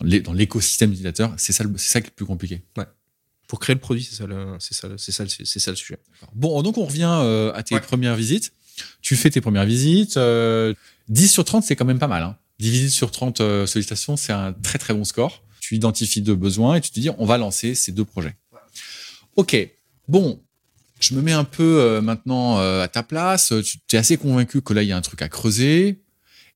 [0.00, 2.62] dans l'écosystème utilisateur, c'est ça, c'est ça qui est le plus compliqué.
[2.76, 2.84] Ouais.
[3.48, 4.26] Pour créer le produit, c'est ça,
[4.58, 5.98] c'est ça, c'est ça, c'est ça le sujet.
[6.34, 8.52] Bon, donc on revient euh, à tes premières visites.
[9.00, 10.16] Tu fais tes premières visites.
[10.16, 10.74] Euh,
[11.08, 12.22] 10 sur 30, c'est quand même pas mal.
[12.22, 12.36] Hein.
[12.58, 15.42] 10 visites sur 30 euh, sollicitations, c'est un très très bon score.
[15.60, 18.34] Tu identifies deux besoins et tu te dis, on va lancer ces deux projets.
[19.36, 19.56] Ok.
[20.08, 20.40] Bon,
[21.00, 23.52] je me mets un peu euh, maintenant euh, à ta place.
[23.62, 26.02] Tu es assez convaincu que là, il y a un truc à creuser.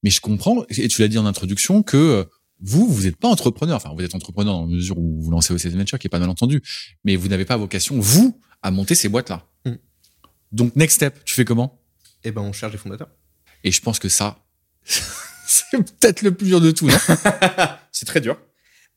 [0.03, 2.25] Mais je comprends, et tu l'as dit en introduction, que euh,
[2.61, 3.77] vous, vous n'êtes pas entrepreneur.
[3.77, 6.21] Enfin, vous êtes entrepreneur dans la mesure où vous lancez OCS Venture, qui est pas
[6.21, 6.63] mal entendu.
[7.05, 9.45] Mais vous n'avez pas vocation, vous, à monter ces boîtes-là.
[9.65, 9.73] Mm.
[10.53, 11.83] Donc, next step, tu fais comment?
[12.23, 13.11] Eh ben, on cherche des fondateurs.
[13.65, 14.45] Et je pense que ça,
[14.85, 16.99] c'est peut-être le plus dur de tout, non?
[17.93, 18.39] C'est très dur.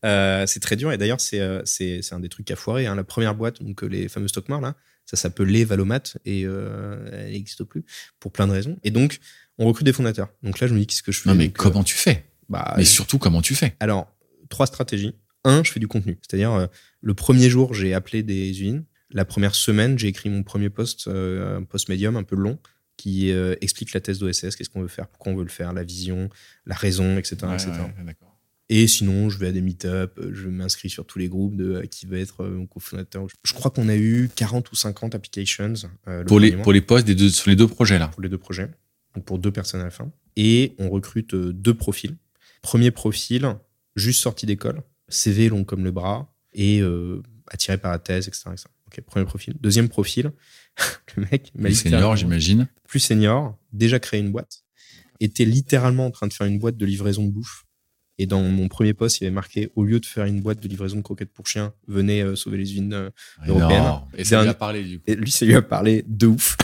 [0.04, 0.92] c'est très dur.
[0.92, 2.86] Et d'ailleurs, c'est c'est un des trucs à foirer.
[2.86, 2.94] Hein.
[2.94, 4.76] La première boîte, donc les fameux Stockmar, là,
[5.06, 7.84] ça s'appelait Valomat et euh, elle n'existe plus
[8.20, 8.78] pour plein de raisons.
[8.84, 9.20] Et donc,
[9.58, 10.30] on recrute des fondateurs.
[10.44, 11.30] Donc là, je me dis qu'est-ce que je fais.
[11.30, 12.26] Non, mais comment tu fais?
[12.50, 13.76] bah, Mais surtout, comment tu fais?
[13.80, 14.14] Alors,
[14.50, 15.16] trois stratégies.
[15.44, 16.18] Un, je fais du contenu.
[16.22, 16.68] C'est-à-dire, euh,
[17.02, 18.86] le premier jour, j'ai appelé des usines.
[19.10, 22.60] La première semaine, j'ai écrit mon premier post, euh, un post médium un peu long,
[22.96, 25.84] qui explique la thèse d'OSS, qu'est-ce qu'on veut faire, pourquoi on veut le faire, la
[25.84, 26.30] vision,
[26.68, 27.36] la raison, etc.
[27.56, 27.72] etc.
[28.74, 31.74] Et sinon, je vais à des meet-up, euh, je m'inscris sur tous les groupes de
[31.74, 33.28] euh, qui va être euh, mon cofondateur.
[33.44, 35.74] Je crois qu'on a eu 40 ou 50 applications.
[36.26, 38.38] pour, les, pour les postes des deux, sur les deux projets là Pour les deux
[38.38, 38.72] projets.
[39.14, 40.10] Donc pour deux personnes à la fin.
[40.38, 42.16] Et on recrute deux profils.
[42.62, 43.58] Premier profil,
[43.98, 46.82] juste sorti d'école, CV long comme le bras et
[47.48, 48.52] attiré par la thèse, etc.,
[48.88, 49.56] Ok, premier profil.
[49.60, 50.32] Deuxième profil,
[51.18, 52.68] le mec, plus senior, j'imagine.
[52.88, 54.64] Plus senior, déjà créé une boîte,
[55.20, 57.66] était littéralement en train de faire une boîte de livraison de bouffe
[58.22, 60.60] et dans mon premier poste, il y avait marqué au lieu de faire une boîte
[60.60, 63.10] de livraison de croquettes pour chiens, venez euh, sauver les usines euh,
[63.48, 63.94] européennes.
[64.16, 65.06] Et ça lui a parlé du coup.
[65.08, 66.56] Et lui, ça lui a parlé de ouf.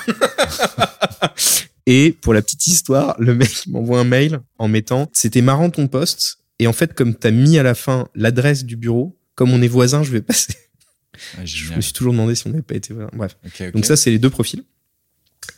[1.88, 5.88] et pour la petite histoire, le mec m'envoie un mail en mettant c'était marrant ton
[5.88, 9.60] poste et en fait comme t'as mis à la fin l'adresse du bureau, comme on
[9.64, 10.54] est voisins, je vais passer.
[11.44, 12.94] je me suis toujours demandé si on n'avait pas été.
[13.14, 13.36] Bref.
[13.74, 14.64] Donc ça, c'est les deux profils.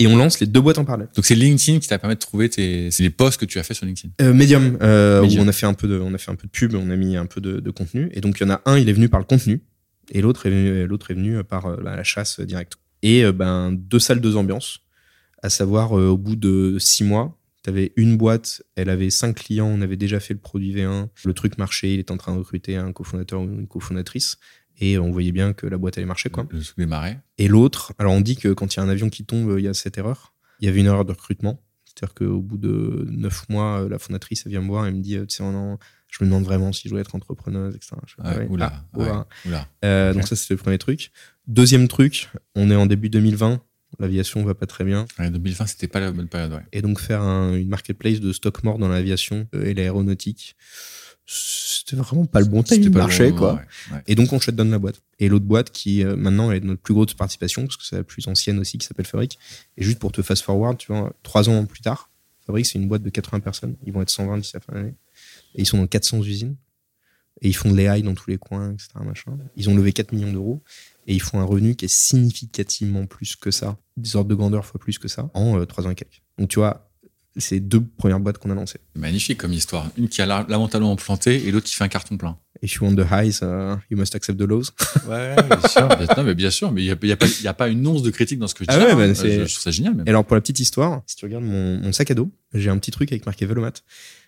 [0.01, 1.09] Et on lance les deux boîtes en parallèle.
[1.13, 3.63] Donc c'est LinkedIn qui t'a permis de trouver tes, c'est les posts que tu as
[3.63, 4.13] fait sur LinkedIn.
[4.21, 6.47] Euh, Medium, euh, où on a fait un peu de, on a fait un peu
[6.47, 8.09] de pub, on a mis un peu de, de contenu.
[8.13, 9.61] Et donc il y en a un, il est venu par le contenu,
[10.11, 12.77] et l'autre est venu, l'autre est venu par euh, la chasse directe.
[13.01, 14.79] Et ben deux salles, deux ambiances.
[15.41, 19.67] À savoir, au bout de six mois, tu avais une boîte, elle avait cinq clients,
[19.67, 22.39] on avait déjà fait le produit V1, le truc marchait, il était en train de
[22.39, 24.37] recruter un cofondateur ou une cofondatrice
[24.79, 26.47] et on voyait bien que la boîte allait marcher quoi.
[26.49, 26.61] Le.
[27.37, 29.65] Et l'autre, alors on dit que quand il y a un avion qui tombe, il
[29.65, 30.33] y a cette erreur.
[30.59, 34.43] Il y avait une erreur de recrutement, c'est-à-dire qu'au bout de neuf mois, la fondatrice
[34.45, 35.43] elle vient me voir et me dit, tu sais,
[36.09, 37.95] je me demande vraiment si je dois être entrepreneuse, etc.
[38.49, 39.27] oula, ah,
[39.85, 41.11] euh, Donc ça c'est le premier truc.
[41.47, 43.61] Deuxième truc, on est en début 2020.
[43.99, 45.05] L'aviation va pas très bien.
[45.17, 46.53] Ouais, 2020, c'était pas la bonne période.
[46.53, 46.61] Ouais.
[46.71, 50.55] Et donc faire une marketplace de stock mort dans l'aviation et l'aéronautique,
[51.31, 53.61] c'était vraiment pas le bon timing marché quoi.
[54.07, 55.01] Et donc on shutdown la boîte.
[55.19, 58.03] Et l'autre boîte qui euh, maintenant est notre plus grosse participation parce que c'est la
[58.03, 59.37] plus ancienne aussi qui s'appelle Fabric.
[59.77, 62.09] Et juste pour te fast forward, tu vois, trois ans plus tard,
[62.47, 63.75] Fabric c'est une boîte de 80 personnes.
[63.85, 64.95] Ils vont être 120 d'ici la fin de l'année.
[65.53, 66.55] Et ils sont dans 400 usines.
[67.41, 68.89] Et ils font de l'AI dans tous les coins, etc.
[69.05, 69.37] Machin.
[69.55, 70.63] Ils ont levé 4 millions d'euros
[71.07, 74.65] et ils font un revenu qui est significativement plus que ça, des ordres de grandeur
[74.65, 76.21] fois plus que ça, en euh, trois ans et quelques.
[76.37, 76.88] Donc tu vois,
[77.37, 78.79] c'est deux premières boîtes qu'on a lancées.
[78.95, 79.89] Magnifique comme histoire.
[79.97, 82.37] Une qui a lamentablement planté et l'autre qui fait un carton plein.
[82.61, 84.71] If you want the highs, uh, you must accept the lows.
[85.07, 85.87] Ouais, bien sûr.
[86.17, 86.71] non, mais bien sûr.
[86.71, 88.77] Mais il n'y a, a, pas une once de critique dans ce que je ah
[88.77, 88.83] dis.
[88.83, 89.95] Ah ouais, bah, je, trouve ça génial.
[89.95, 90.07] Même.
[90.07, 92.69] Et alors, pour la petite histoire, si tu regardes mon, mon sac à dos, j'ai
[92.69, 93.73] un petit truc avec marqué Velomat.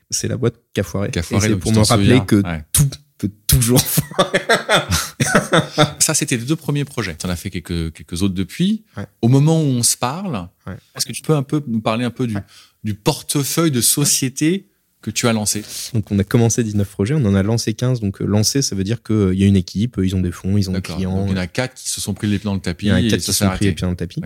[0.09, 1.09] C'est la boîte qu'a foiré.
[1.09, 1.49] Qu'a foiré.
[1.49, 2.87] c'est pour me rappeler que tout
[3.21, 3.79] peut toujours
[5.99, 7.15] Ça, c'était les deux premiers projets.
[7.15, 8.83] Tu en as fait quelques, quelques autres depuis.
[9.21, 10.47] Au moment où on se parle,
[10.95, 12.37] est-ce que tu peux un peu nous parler un peu du,
[12.83, 14.67] du portefeuille de société
[15.01, 17.99] que tu as lancé Donc on a commencé 19 projets, on en a lancé 15.
[17.99, 20.31] Donc euh, lancé, ça veut dire qu'il euh, y a une équipe, ils ont des
[20.31, 21.17] fonds, ils ont des clients.
[21.17, 22.85] Donc il y en a 4 qui se sont pris les pieds dans le tapis.
[22.85, 24.21] Il y en a 4 qui se sont pris les pieds dans le tapis.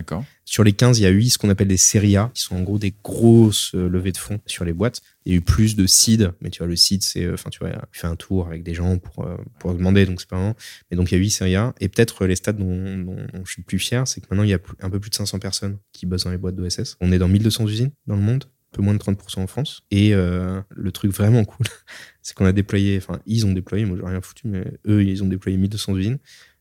[0.48, 2.56] Sur les 15, il y a 8 ce qu'on appelle des séries A, qui sont
[2.56, 5.02] en gros des grosses euh, levées de fonds sur les boîtes.
[5.26, 7.58] Il y a eu plus de seed, mais tu vois, le seed, c'est, enfin, tu
[7.58, 10.56] vois, tu fais un tour avec des gens pour, pour demander, donc c'est pas vraiment.
[10.92, 11.74] Mais donc il y a 8 séries A.
[11.80, 14.52] Et peut-être les stades dont, dont, je suis le plus fier, c'est que maintenant il
[14.52, 16.98] y a un peu plus de 500 personnes qui bossent dans les boîtes d'OSS.
[17.02, 19.84] On est dans 1200 usines dans le monde peu moins de 30% en France.
[19.92, 21.66] Et euh, le truc vraiment cool,
[22.22, 25.24] c'est qu'on a déployé, enfin, ils ont déployé, moi j'ai rien foutu, mais eux, ils
[25.24, 26.20] ont déployé 1200 usines.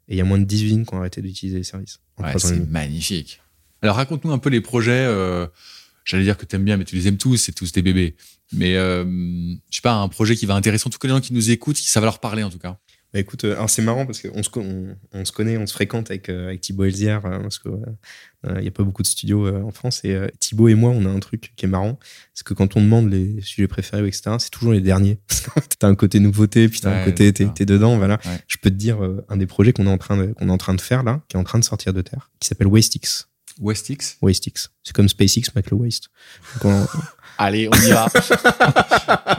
[0.09, 2.01] Et il y a moins de 10 usines qui ont arrêté d'utiliser les services.
[2.19, 3.41] Ouais, c'est magnifique.
[3.83, 4.93] Alors raconte-nous un peu les projets.
[4.93, 5.47] Euh,
[6.05, 8.15] J'allais dire que tu aimes bien, mais tu les aimes tous, c'est tous des bébés.
[8.53, 11.51] Mais euh, je sais pas, un projet qui va intéresser tous les gens qui nous
[11.51, 12.79] écoutent, qui ça va leur parler en tout cas.
[13.15, 14.51] Bah écoute, euh, c'est marrant parce qu'on se,
[15.13, 17.69] on, se connaît, on se fréquente avec, euh, avec Thibaut Elzière, hein, parce que
[18.47, 20.05] il n'y a pas beaucoup de studios en France.
[20.05, 21.99] Et Thibaut et moi, on a un truc qui est marrant,
[22.35, 25.19] c'est que quand on demande les sujets préférés, etc., c'est toujours les derniers.
[25.79, 28.19] t'as un côté nouveauté, puis t'as un côté t'es, es dedans, voilà.
[28.47, 28.99] Je peux te dire
[29.31, 31.23] un des projets qu'on est en train de, qu'on est en train de faire là,
[31.29, 33.29] qui est en train de sortir de terre, qui s'appelle WasteX.
[33.61, 34.19] WasteX?
[34.21, 34.71] WasteX.
[34.83, 36.11] C'est comme SpaceX, mais avec le waste.
[37.39, 38.09] Allez, on y va.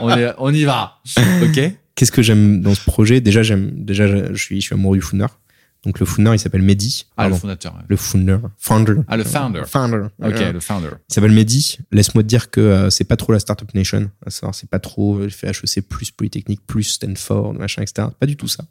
[0.00, 1.00] on, on y va.
[1.42, 1.60] Ok?
[1.96, 3.20] Qu'est-ce que j'aime dans ce projet?
[3.20, 5.26] Déjà, j'aime, déjà, je suis, je suis amoureux du founder.
[5.86, 7.06] Donc le founder, il s'appelle Mehdi.
[7.16, 7.78] Ah, le fondateur.
[7.86, 8.38] Le founder.
[8.58, 8.94] Founder.
[9.06, 9.62] Ah, le founder.
[9.66, 10.08] Founder.
[10.20, 10.90] Ok, le founder.
[11.08, 11.78] Il s'appelle Mehdi.
[11.92, 14.10] Laisse-moi te dire que euh, c'est pas trop la startup nation.
[14.26, 18.08] C'est pas trop, il fait HEC plus Polytechnique plus Stanford, machin, etc.
[18.18, 18.64] Pas du tout ça.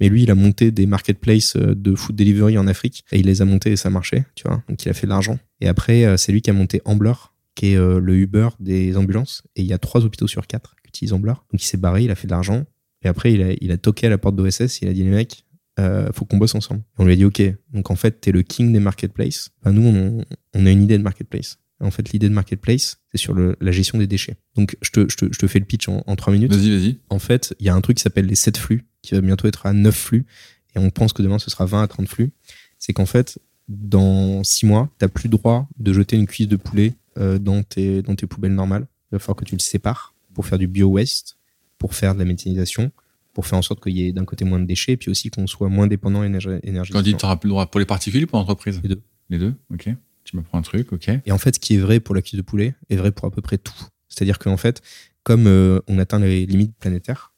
[0.00, 3.26] Mais lui, il a monté des marketplaces euh, de food delivery en Afrique et il
[3.26, 4.62] les a montés et ça marchait, tu vois.
[4.68, 5.38] Donc il a fait de l'argent.
[5.60, 7.14] Et après, euh, c'est lui qui a monté Ambler,
[7.54, 9.42] qui est le Uber des ambulances.
[9.54, 11.34] Et il y a trois hôpitaux sur quatre utilisent Ambler.
[11.52, 12.64] Donc il s'est barré, il a fait de l'argent
[13.02, 15.10] et après, il a, il a toqué à la porte d'OSS, il a dit les
[15.10, 15.44] mecs,
[15.78, 16.82] euh, faut qu'on bosse ensemble.
[16.98, 17.42] on lui a dit ok.
[17.72, 19.50] Donc en fait, t'es le king des marketplaces.
[19.64, 21.58] nous, on, on, a une idée de marketplace.
[21.80, 24.36] En fait, l'idée de marketplace, c'est sur le, la gestion des déchets.
[24.56, 26.52] Donc je te, je te, je te fais le pitch en, en 3 minutes.
[26.52, 26.98] Vas-y, vas-y.
[27.10, 29.46] En fait, il y a un truc qui s'appelle les 7 flux, qui va bientôt
[29.46, 30.26] être à 9 flux.
[30.74, 32.32] Et on pense que demain, ce sera 20 à 30 flux.
[32.78, 36.94] C'est qu'en fait, dans 6 mois, t'as plus droit de jeter une cuisse de poulet
[37.18, 38.86] euh, dans, tes, dans tes poubelles normales.
[39.12, 41.38] Il va falloir que tu le sépares pour faire du bio-waste,
[41.78, 42.92] pour faire de la méthanisation
[43.36, 45.28] pour faire en sorte qu'il y ait d'un côté moins de déchets et puis aussi
[45.28, 46.80] qu'on soit moins dépendant énergétiquement.
[46.90, 49.02] Quand tu n'auras plus le droit pour les particuliers ou pour l'entreprise Les deux.
[49.28, 49.90] Les deux, ok.
[50.24, 51.10] Tu me prends un truc, ok.
[51.26, 53.26] Et en fait, ce qui est vrai pour la cuisse de poulet est vrai pour
[53.26, 53.74] à peu près tout.
[54.08, 54.80] C'est-à-dire qu'en fait,
[55.22, 57.34] comme euh, on atteint les limites planétaires,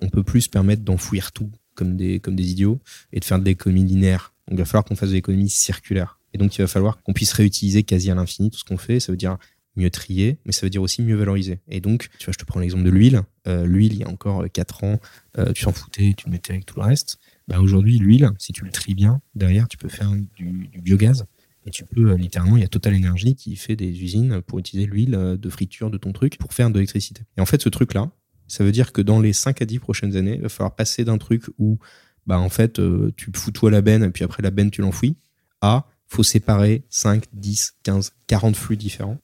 [0.00, 2.80] on peut plus se permettre d'enfouir tout comme des, comme des idiots
[3.12, 4.34] et de faire de l'économie linéaire.
[4.46, 6.20] Donc il va falloir qu'on fasse de l'économie circulaire.
[6.34, 9.00] Et donc il va falloir qu'on puisse réutiliser quasi à l'infini tout ce qu'on fait.
[9.00, 9.38] Ça veut dire
[9.76, 11.60] mieux trier, mais ça veut dire aussi mieux valoriser.
[11.68, 13.22] Et donc, tu vois, je te prends l'exemple de l'huile.
[13.46, 15.00] Euh, l'huile, il y a encore 4 ans,
[15.38, 17.18] euh, tu s'en foutais, tu le mettais avec tout le reste.
[17.48, 21.24] Bah, aujourd'hui, l'huile, si tu le tries bien, derrière, tu peux faire du, biogaz.
[21.64, 24.58] Et tu peux, euh, littéralement, il y a Total Energy qui fait des usines pour
[24.58, 27.22] utiliser l'huile de friture de ton truc pour faire de l'électricité.
[27.36, 28.10] Et en fait, ce truc-là,
[28.48, 31.04] ça veut dire que dans les 5 à 10 prochaines années, il va falloir passer
[31.04, 31.78] d'un truc où
[32.26, 34.80] bah en fait, euh, tu fous toi la benne et puis après la benne, tu
[34.80, 35.16] l'enfouis,
[35.60, 39.18] à faut séparer 5, 10, 15, 40 flux différents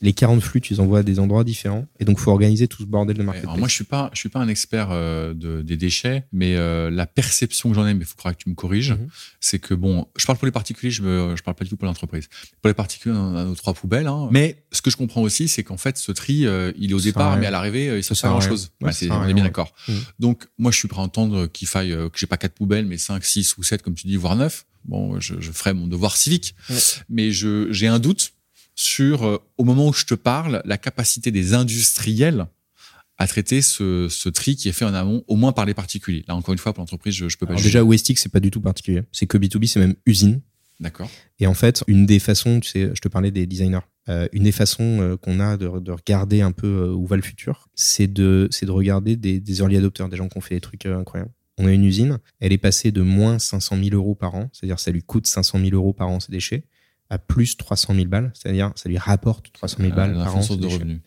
[0.00, 1.86] les 40 flux, tu les envoies à des endroits différents.
[1.98, 3.48] Et donc, faut organiser tout ce bordel de marketing.
[3.48, 6.56] alors moi, je suis pas, je suis pas un expert euh, de, des déchets, mais
[6.56, 9.08] euh, la perception que j'en ai, mais il faut que tu me corriges, mhm.
[9.40, 11.76] c'est que bon, je parle pour les particuliers, je me, je parle pas du tout
[11.76, 12.28] pour l'entreprise.
[12.62, 14.06] Pour les particuliers, on a nos trois poubelles.
[14.06, 14.28] Hein.
[14.30, 17.00] Mais ce que je comprends aussi, c'est qu'en fait, ce tri, euh, il est au
[17.00, 18.70] départ, mais à l'arrivée, il se fait grand chose.
[18.80, 19.72] on est bien d'accord.
[19.88, 20.00] Mhm.
[20.20, 22.98] Donc, moi, je suis prêt à entendre qu'il faille que j'ai pas quatre poubelles, mais
[22.98, 24.64] 5, 6 ou 7, comme tu dis, voire 9.
[24.84, 26.54] Bon, je, je ferai mon devoir civique.
[27.08, 28.32] Mais je, j'ai un doute
[28.78, 32.46] sur, euh, au moment où je te parle, la capacité des industriels
[33.18, 36.24] à traiter ce, ce, tri qui est fait en amont, au moins par les particuliers.
[36.28, 37.54] Là, encore une fois, pour l'entreprise, je, je peux pas.
[37.54, 39.02] Alors déjà, Westic, c'est pas du tout particulier.
[39.10, 40.40] C'est que B2B, c'est même usine.
[40.78, 41.10] D'accord.
[41.40, 43.80] Et en fait, une des façons, tu sais, je te parlais des designers.
[44.08, 47.22] Euh, une des façons euh, qu'on a de, de, regarder un peu où va le
[47.22, 50.86] futur, c'est de, regarder des, des early adopters, des gens qui ont fait des trucs
[50.86, 51.32] incroyables.
[51.58, 54.78] On a une usine, elle est passée de moins 500 000 euros par an, c'est-à-dire
[54.78, 56.62] ça lui coûte 500 000 euros par an ces déchets,
[57.10, 60.56] à plus 300 000 balles, c'est-à-dire ça lui rapporte 300 000 balles par an.
[60.56, 61.00] de revenus.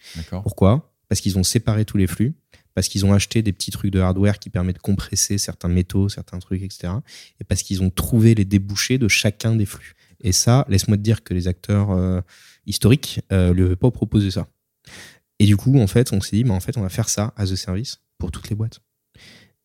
[0.43, 0.93] Pourquoi?
[1.09, 2.33] Parce qu'ils ont séparé tous les flux,
[2.73, 6.09] parce qu'ils ont acheté des petits trucs de hardware qui permettent de compresser certains métaux,
[6.09, 6.93] certains trucs, etc.
[7.39, 9.93] Et parce qu'ils ont trouvé les débouchés de chacun des flux.
[10.23, 12.21] Et ça, laisse-moi te dire que les acteurs euh,
[12.65, 14.47] historiques ne euh, lui avaient pas proposé ça.
[15.39, 17.33] Et du coup, en fait, on s'est dit, bah, en fait, on va faire ça
[17.35, 18.81] as a service pour toutes les boîtes.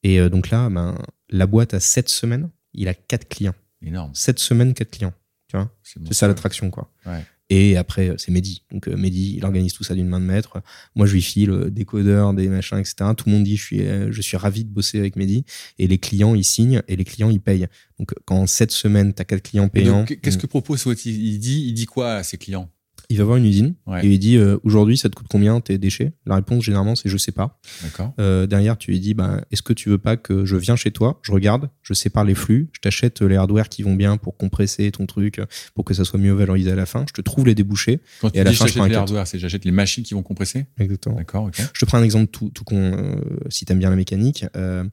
[0.03, 0.97] Et euh, donc là, ben,
[1.29, 3.55] la boîte a 7 semaines, il a 4 clients.
[3.83, 4.15] Énorme.
[4.15, 5.13] 7 semaines, 4 clients.
[5.49, 6.91] Tu vois C'est ça l'attraction, quoi.
[7.49, 8.65] Et après, c'est Mehdi.
[8.73, 10.61] Donc euh, Mehdi, il organise tout ça d'une main de maître.
[10.97, 12.97] Moi, je lui file euh, des codeurs, des machins, etc.
[13.17, 15.45] Tout le monde dit, je suis, euh, je suis ravi de bosser avec Mehdi.
[15.79, 17.69] Et les clients, ils signent et les clients, ils payent.
[17.99, 20.05] Donc quand en sept semaines, tu as quatre clients payants.
[20.05, 22.69] Qu'est-ce que propose Il dit, il dit quoi à ses clients?
[23.09, 25.79] Il va voir une usine et il dit euh, aujourd'hui ça te coûte combien tes
[25.79, 26.13] déchets?
[26.25, 27.61] La réponse généralement c'est je sais pas.
[28.19, 30.91] Euh, derrière tu lui dis bah, est-ce que tu veux pas que je viens chez
[30.91, 34.37] toi, je regarde, je sépare les flux, je t'achète les hardware qui vont bien pour
[34.37, 35.41] compresser ton truc
[35.75, 38.35] pour que ça soit mieux valorisé à la fin, je te trouve les débouchés Quand
[38.35, 40.67] et à la fin je les hardware, c'est j'achète les machines qui vont compresser?
[40.79, 41.17] Exactement.
[41.17, 43.17] D'accord, Je te prends un exemple tout, tout con euh,
[43.49, 44.45] si t'aimes bien la mécanique.
[44.57, 44.85] Euh,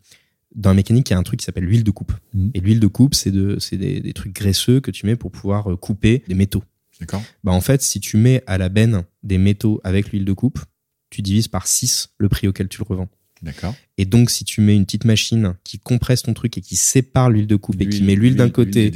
[0.55, 2.13] dans la mécanique, il y a un truc qui s'appelle l'huile de coupe.
[2.33, 2.49] Mmh.
[2.53, 5.79] Et l'huile de coupe, c'est de, des, des, trucs graisseux que tu mets pour pouvoir
[5.79, 6.63] couper des métaux.
[7.43, 10.59] Bah en fait, si tu mets à la benne des métaux avec l'huile de coupe,
[11.09, 13.09] tu divises par 6 le prix auquel tu le revends.
[13.43, 13.75] D'accord.
[13.97, 17.29] Et donc, si tu mets une petite machine qui compresse ton truc et qui sépare
[17.29, 18.89] l'huile de coupe et qui met l'huile d'un côté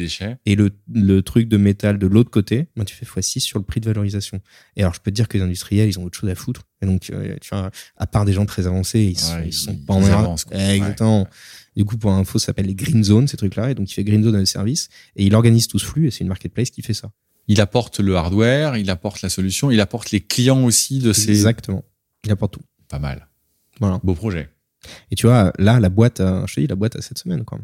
[0.45, 3.65] et le, le, truc de métal de l'autre côté, ben, tu fais x6 sur le
[3.65, 4.39] prix de valorisation.
[4.77, 6.61] Et alors, je peux te dire que les industriels, ils ont autre chose à foutre.
[6.81, 9.75] Et donc, euh, tu vois, à part des gens très avancés, ils sont, ils sont
[9.75, 10.45] pas en avance.
[10.51, 11.27] Exactement.
[11.75, 13.71] Du coup, pour info, ça s'appelle les green zones, ces trucs-là.
[13.71, 16.07] Et donc, il fait green zone dans le service et il organise tout ce flux
[16.07, 17.11] et c'est une marketplace qui fait ça
[17.47, 21.29] il apporte le hardware, il apporte la solution, il apporte les clients aussi de ces.
[21.29, 21.83] Exactement.
[22.23, 22.61] Il apporte tout.
[22.89, 23.27] Pas mal.
[23.79, 23.99] Voilà.
[24.03, 24.49] Beau projet.
[25.11, 27.57] Et tu vois, là, la boîte, je te dis, la boîte a cette semaine, quoi.
[27.57, 27.63] La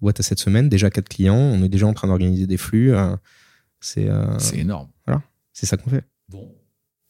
[0.00, 2.94] boîte a cette semaine, déjà quatre clients, on est déjà en train d'organiser des flux.
[2.94, 3.16] Euh,
[3.80, 4.08] c'est.
[4.08, 4.88] Euh, c'est énorme.
[5.06, 5.22] Voilà.
[5.52, 6.04] C'est ça qu'on fait.
[6.28, 6.54] Bon.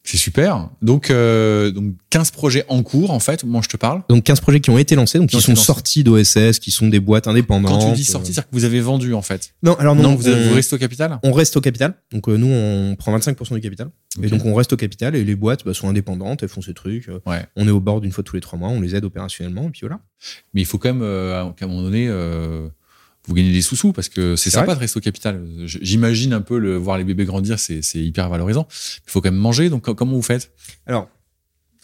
[0.09, 0.71] C'est super.
[0.81, 4.01] Donc, euh, donc 15 projets en cours, en fait, moi je te parle.
[4.09, 6.99] Donc 15 projets qui ont été lancés, donc qui, sont sortis d'OSS, qui sont des
[6.99, 7.79] boîtes indépendantes.
[7.79, 10.23] Quand tu dis sortis, c'est-à-dire que vous avez vendu, en fait Non, alors non, vous,
[10.23, 11.19] vous, restez au capital?
[11.21, 11.93] On reste au capital.
[12.11, 13.89] Donc euh, nous, on prend 25% du capital.
[14.23, 16.73] Et donc on reste au capital et les boîtes bah, sont indépendantes, elles font ces
[16.73, 17.07] trucs.
[17.27, 17.45] Ouais.
[17.55, 19.69] On est au bord d'une fois tous les trois mois, on les aide opérationnellement, et
[19.69, 19.99] puis voilà.
[20.55, 22.09] Mais il faut quand même, euh, qu'à un moment donné...
[23.29, 25.45] Vous gagnez des sous-sous parce que c'est sympa de rester au capital.
[25.65, 28.67] J'imagine un peu le voir les bébés grandir, c'est hyper valorisant.
[29.05, 30.51] Il faut quand même manger, donc comment vous faites?
[30.87, 31.07] Alors,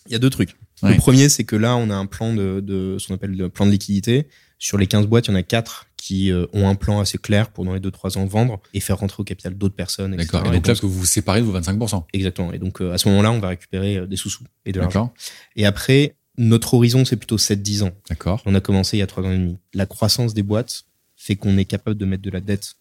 [0.07, 0.55] il y a deux trucs.
[0.81, 3.49] Le premier, c'est que là, on a un plan de, de ce qu'on appelle le
[3.49, 4.27] plan de liquidité.
[4.57, 7.17] Sur les 15 boîtes, il y en a 4 qui euh, ont un plan assez
[7.17, 10.15] clair pour dans les 2-3 ans vendre et faire rentrer au capital d'autres personnes.
[10.15, 10.45] D'accord.
[10.45, 12.03] Et donc là, que vous vous séparez de vos 25%.
[12.13, 12.53] Exactement.
[12.53, 15.13] Et donc, euh, à ce moment-là, on va récupérer euh, des sous-sous et de l'argent.
[15.55, 17.91] Et après, notre horizon, c'est plutôt 7-10 ans.
[18.09, 18.41] D'accord.
[18.45, 19.57] On a commencé il y a 3 ans et demi.
[19.73, 20.83] La croissance des boîtes,
[21.25, 22.75] fait qu'on est capable de mettre de la dette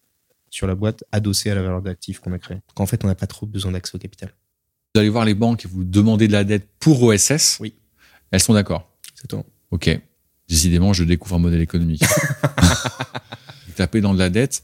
[0.51, 2.57] sur la boîte adossée à la valeur d'actifs qu'on a créée.
[2.57, 4.33] Donc en fait, on n'a pas trop besoin d'accès au capital.
[4.93, 7.57] Vous allez voir les banques et vous demandez de la dette pour OSS.
[7.59, 7.73] Oui.
[8.29, 8.87] Elles sont d'accord?
[9.15, 9.43] C'est tout.
[9.71, 9.99] Ok.
[10.47, 12.03] Décidément, je découvre un modèle économique.
[13.67, 14.63] vous tapez dans de la dette,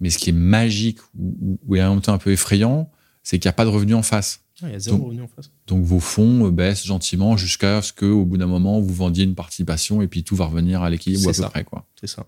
[0.00, 2.90] mais ce qui est magique ou, ou, en même temps un peu effrayant,
[3.22, 4.40] c'est qu'il n'y a pas de revenu en face.
[4.60, 5.52] Ah, il y a zéro revenu en face.
[5.68, 9.36] Donc vos fonds euh, baissent gentiment jusqu'à ce qu'au bout d'un moment, vous vendiez une
[9.36, 11.64] participation et puis tout va revenir à l'équilibre à peu près.
[11.98, 12.26] C'est ça.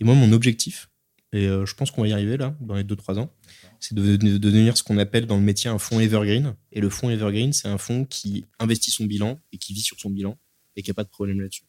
[0.00, 0.88] Et moi, mon objectif,
[1.32, 3.32] et euh, je pense qu'on va y arriver là, dans les 2-3 ans,
[3.80, 6.54] c'est de, devenir ce qu'on appelle dans le métier un fonds evergreen.
[6.72, 9.98] Et le fonds evergreen, c'est un fonds qui investit son bilan et qui vit sur
[10.00, 10.38] son bilan
[10.76, 11.64] et qui n'a pas de problème là-dessus.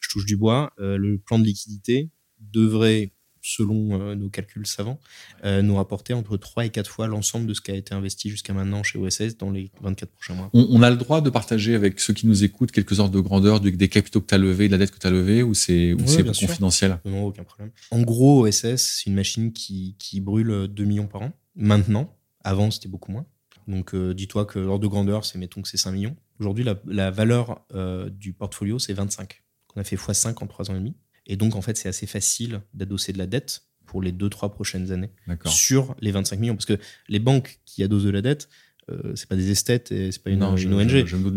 [0.00, 3.12] Je touche du bois, euh, le plan de liquidité devrait
[3.44, 4.98] selon euh, nos calculs savants,
[5.44, 8.30] euh, nous rapporter entre 3 et 4 fois l'ensemble de ce qui a été investi
[8.30, 10.50] jusqu'à maintenant chez OSS dans les 24 prochains mois.
[10.54, 13.60] On, a le droit de partager avec ceux qui nous écoutent quelques ordres de grandeur
[13.60, 15.94] des capitaux que tu as levés, de la dette que tu as levée, ou c'est
[16.40, 16.98] confidentiel?
[17.04, 17.70] Non, aucun problème.
[17.90, 21.32] En gros, OSS, c'est une machine qui, qui brûle 2 millions par an.
[21.54, 23.26] Maintenant, avant, c'était beaucoup moins.
[23.68, 26.16] Donc, euh, dis-toi que l'ordre de grandeur, c'est mettons que c'est 5 millions.
[26.40, 27.64] Aujourd'hui, la, la, valeur
[28.10, 29.42] du portfolio, c'est 25.
[29.76, 30.94] On a fait x5 en 3 ans et demi.
[31.26, 34.92] Et donc, en fait, c'est assez facile d'adosser de la dette pour les 2-3 prochaines
[34.92, 35.10] années
[35.46, 36.54] sur les 25 millions.
[36.54, 38.48] Parce que les banques qui adossent de la dette,
[38.90, 40.60] euh, c'est pas des esthètes et c'est pas une, ONG.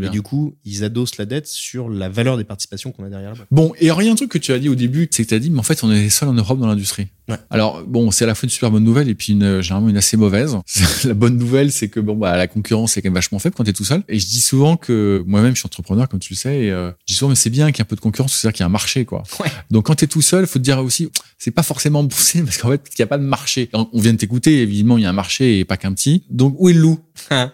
[0.03, 3.31] et du coup, ils adossent la dette sur la valeur des participations qu'on a derrière
[3.31, 5.35] là Bon, et rien un truc que tu as dit au début, c'est que tu
[5.35, 7.07] as dit, mais en fait, on est seul en Europe dans l'industrie.
[7.49, 9.97] Alors, bon, c'est à la fois une super bonne nouvelle et puis une, généralement une
[9.97, 10.57] assez mauvaise.
[11.03, 13.65] la bonne nouvelle, c'est que bon, bah, la concurrence est quand même vachement faible quand
[13.65, 14.03] tu es tout seul.
[14.07, 16.91] Et je dis souvent que moi-même, je suis entrepreneur, comme tu le sais, et euh,
[17.05, 18.61] je dis souvent, mais c'est bien qu'il y ait un peu de concurrence, c'est-à-dire qu'il
[18.61, 19.23] y a un marché, quoi.
[19.71, 22.57] Donc, quand tu es tout seul, faut te dire aussi, c'est pas forcément boursier parce
[22.57, 23.69] qu'en fait, il n'y a pas de marché.
[23.73, 26.23] On vient de t'écouter, évidemment, il y a un marché et pas qu'un petit.
[26.29, 26.99] Donc, où est le loup?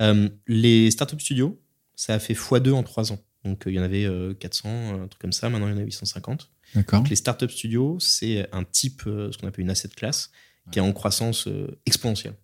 [0.00, 1.60] Euh, les startup studios,
[1.96, 3.18] ça a fait x2 en 3 ans.
[3.44, 4.06] Donc, euh, il y en avait
[4.38, 5.48] 400, euh, un truc comme ça.
[5.48, 6.50] Maintenant, il y en a 850.
[6.92, 10.30] Donc, les startup studios, c'est un type, ce qu'on appelle une asset class,
[10.70, 11.48] qui est en croissance
[11.86, 12.34] exponentielle.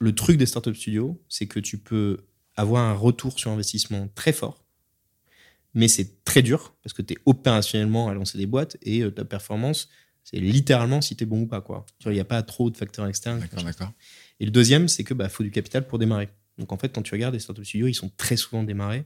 [0.00, 4.32] Le truc des startup studios, c'est que tu peux avoir un retour sur investissement très
[4.32, 4.64] fort,
[5.74, 9.24] mais c'est très dur parce que tu es opérationnellement à lancer des boîtes et ta
[9.24, 9.88] performance,
[10.24, 11.62] c'est littéralement si tu es bon ou pas.
[12.06, 13.40] Il n'y a pas trop de facteurs externes.
[14.40, 16.28] Et le deuxième, c'est que bah, faut du capital pour démarrer.
[16.58, 19.04] Donc en fait, quand tu regardes les startup studios, ils sont très souvent démarrés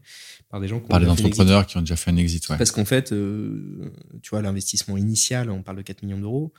[0.50, 2.46] par des gens qui par des entrepreneurs qui ont déjà fait un exit.
[2.46, 3.90] Parce qu'en fait, euh,
[4.22, 6.52] tu vois, l'investissement initial, on parle de 4 millions d'euros.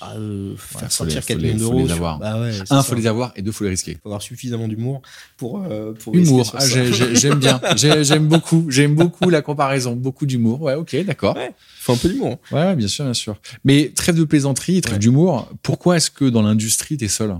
[0.00, 2.18] Bah, euh, faire sortir 4 millions d'euros.
[2.18, 3.92] Bah ouais, un, faut les avoir et deux, faut les risquer.
[3.92, 5.02] Il faut avoir suffisamment d'humour
[5.36, 7.60] pour, euh, pour Humour, ah, j'aime bien.
[7.76, 8.66] J'aime beaucoup.
[8.70, 9.94] J'aime beaucoup la comparaison.
[9.94, 10.62] Beaucoup d'humour.
[10.62, 11.36] Ouais, ok, d'accord.
[11.36, 12.38] Ouais, faut un peu d'humour.
[12.50, 13.38] Ouais, bien sûr, bien sûr.
[13.64, 15.48] Mais trêve de plaisanterie, trêve d'humour.
[15.62, 17.36] Pourquoi est-ce que dans l'industrie, t'es seul?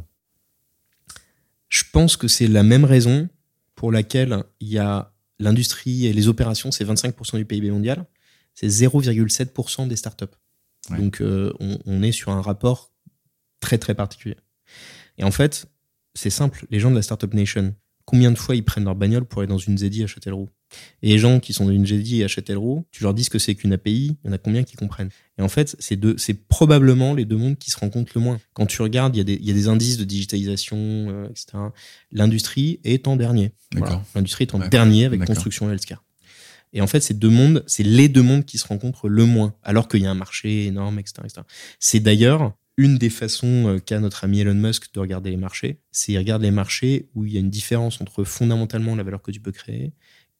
[1.72, 3.30] Je pense que c'est la même raison
[3.74, 8.04] pour laquelle il y a l'industrie et les opérations, c'est 25% du PIB mondial,
[8.54, 10.26] c'est 0,7% des startups.
[10.90, 11.50] Donc euh,
[11.86, 12.92] on, est sur un rapport
[13.60, 14.36] très très particulier.
[15.16, 15.64] Et en fait,
[16.12, 19.24] c'est simple, les gens de la Startup Nation, combien de fois ils prennent leur bagnole
[19.24, 20.50] pour aller dans une ZEDI à Châtellerault?
[21.02, 23.54] Et les gens qui sont dans une ZEDI à Châtellerault, tu leur dis que c'est
[23.54, 25.10] qu'une API, il y en a combien qui comprennent?
[25.38, 28.40] Et en fait, c'est deux, c'est probablement les deux mondes qui se rencontrent le moins.
[28.52, 31.28] Quand tu regardes, il y a des, il y a des indices de digitalisation, euh,
[31.30, 31.58] etc.
[32.10, 33.52] L'industrie est en dernier.
[34.14, 36.04] L'industrie est en dernier avec construction et healthcare.
[36.72, 39.54] Et en fait, ces deux mondes, c'est les deux mondes qui se rencontrent le moins,
[39.62, 41.22] alors qu'il y a un marché énorme, etc.
[41.78, 45.80] C'est d'ailleurs une des façons euh, qu'a notre ami Elon Musk de regarder les marchés,
[45.90, 49.22] c'est qu'il regarde les marchés où il y a une différence entre fondamentalement la valeur
[49.22, 49.92] que tu peux créer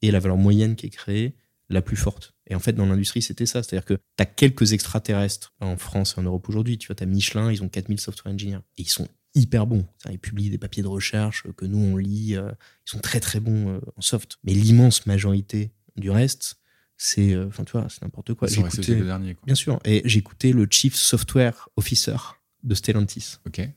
[0.03, 1.35] et la valeur moyenne qui est créée
[1.69, 2.35] la plus forte.
[2.47, 3.63] Et en fait, dans l'industrie, c'était ça.
[3.63, 6.77] C'est-à-dire que tu as quelques extraterrestres en France et en Europe aujourd'hui.
[6.77, 8.59] Tu vois, tu as Michelin, ils ont 4000 software engineers.
[8.77, 9.85] Et ils sont hyper bons.
[10.11, 12.35] Ils publient des papiers de recherche que nous, on lit.
[12.35, 12.51] Euh,
[12.85, 14.37] ils sont très, très bons euh, en soft.
[14.43, 16.57] Mais l'immense majorité du reste,
[16.97, 20.67] c'est euh, enfin tu vois c'est n'importe quoi j'écoutais dernier, bien sûr et j'écoutais le
[20.69, 22.15] chief software officer
[22.63, 23.67] de Stellantis ok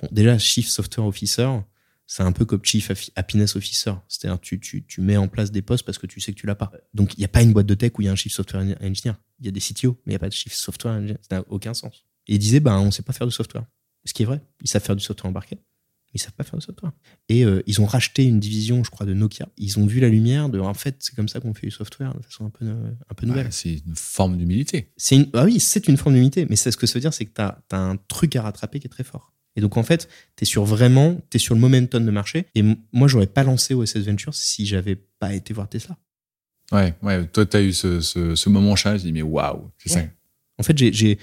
[0.00, 1.48] bon déjà chief software officer
[2.12, 5.62] c'est un peu comme chief happiness officer c'est-à-dire tu, tu, tu mets en place des
[5.62, 7.52] postes parce que tu sais que tu l'as pas donc il n'y a pas une
[7.52, 9.60] boîte de tech où il y a un chief software engineer il y a des
[9.60, 12.34] CTO mais il n'y a pas de chief software engineer ça n'a aucun sens et
[12.34, 13.64] il disait ben on sait pas faire du software
[14.04, 15.58] ce qui est vrai ils savent faire du software embarqué
[16.12, 16.92] ils savent pas faire de software.
[17.28, 19.48] Et euh, ils ont racheté une division, je crois, de Nokia.
[19.56, 22.14] Ils ont vu la lumière de, en fait, c'est comme ça qu'on fait du software
[22.14, 23.52] de façon un peu, un peu nouvelle.
[23.52, 24.92] c'est une forme d'humilité.
[24.96, 26.46] C'est une, ah oui, c'est une forme d'humilité.
[26.50, 28.80] Mais c'est ce que ça veut dire, c'est que tu as, un truc à rattraper
[28.80, 29.32] qui est très fort.
[29.56, 32.46] Et donc, en fait, tu es sur vraiment, tu es sur le momentum de marché.
[32.54, 35.96] Et moi, j'aurais pas lancé OSS Ventures si j'avais pas été voir Tesla.
[36.72, 37.26] Ouais, ouais.
[37.26, 40.00] Toi, tu as eu ce, ce, ce moment chat, je dis, mais waouh, c'est ça.
[40.58, 41.18] En fait, j'ai,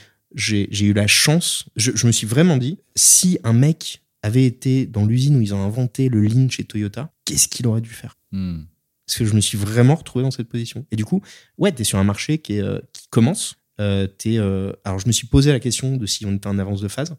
[0.85, 5.05] eu la chance, je, je me suis vraiment dit, si un mec avait été dans
[5.05, 8.17] l'usine où ils ont inventé le Lean chez Toyota, qu'est-ce qu'il aurait dû faire?
[8.31, 8.63] Hmm.
[9.05, 10.85] Parce que je me suis vraiment retrouvé dans cette position.
[10.91, 11.21] Et du coup,
[11.57, 13.55] ouais, tu es sur un marché qui, est, euh, qui commence.
[13.79, 16.81] Euh, euh, alors, je me suis posé la question de si on était en avance
[16.81, 17.15] de phase.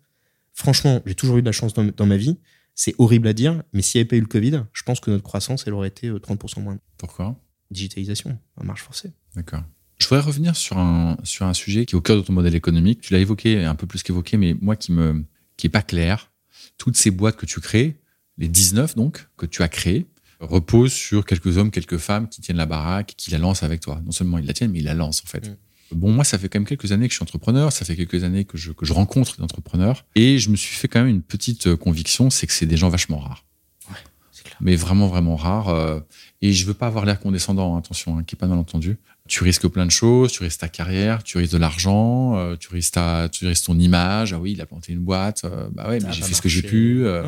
[0.59, 2.37] Franchement, j'ai toujours eu de la chance dans, ma vie.
[2.75, 5.13] C'est horrible à dire, mais s'il n'y avait pas eu le Covid, je pense que
[5.13, 6.79] notre croissance, elle aurait été 30% moins.
[6.97, 7.41] Pourquoi?
[7.71, 9.13] Digitalisation, à marche forcée.
[9.37, 9.63] D'accord.
[9.99, 12.57] Je voudrais revenir sur un, sur un sujet qui est au cœur de ton modèle
[12.57, 13.01] économique.
[13.01, 15.25] Tu l'as évoqué, un peu plus qu'évoqué, mais moi qui me
[15.57, 16.29] qui est pas clair
[16.77, 18.01] toutes ces boîtes que tu crées,
[18.37, 20.07] les 19 donc, que tu as créées,
[20.41, 24.01] reposent sur quelques hommes, quelques femmes qui tiennent la baraque, qui la lancent avec toi.
[24.05, 25.51] Non seulement ils la tiennent, mais ils la lancent en fait.
[25.51, 25.57] Mm.
[25.93, 28.23] Bon, moi, ça fait quand même quelques années que je suis entrepreneur, ça fait quelques
[28.25, 31.09] années que je, que je rencontre des entrepreneurs, et je me suis fait quand même
[31.09, 33.45] une petite euh, conviction, c'est que c'est des gens vachement rares.
[33.91, 33.97] Ouais,
[34.45, 34.57] clair.
[34.61, 35.69] mais vraiment, vraiment rare.
[35.71, 36.01] euh,
[36.43, 38.99] et je veux pas avoir l'air condescendant, hein, attention, hein, qui est pas mal entendu.
[39.29, 42.69] Tu risques plein de choses, tu risques ta carrière, tu risques de l'argent, euh, tu
[42.69, 44.33] risques ta, tu risques ton image.
[44.33, 45.45] Ah oui, il a planté une boîte.
[45.73, 47.05] bah ouais, mais Ça a j'ai fait ce que j'ai pu.
[47.07, 47.23] Ouais.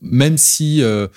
[0.00, 1.08] Même si euh,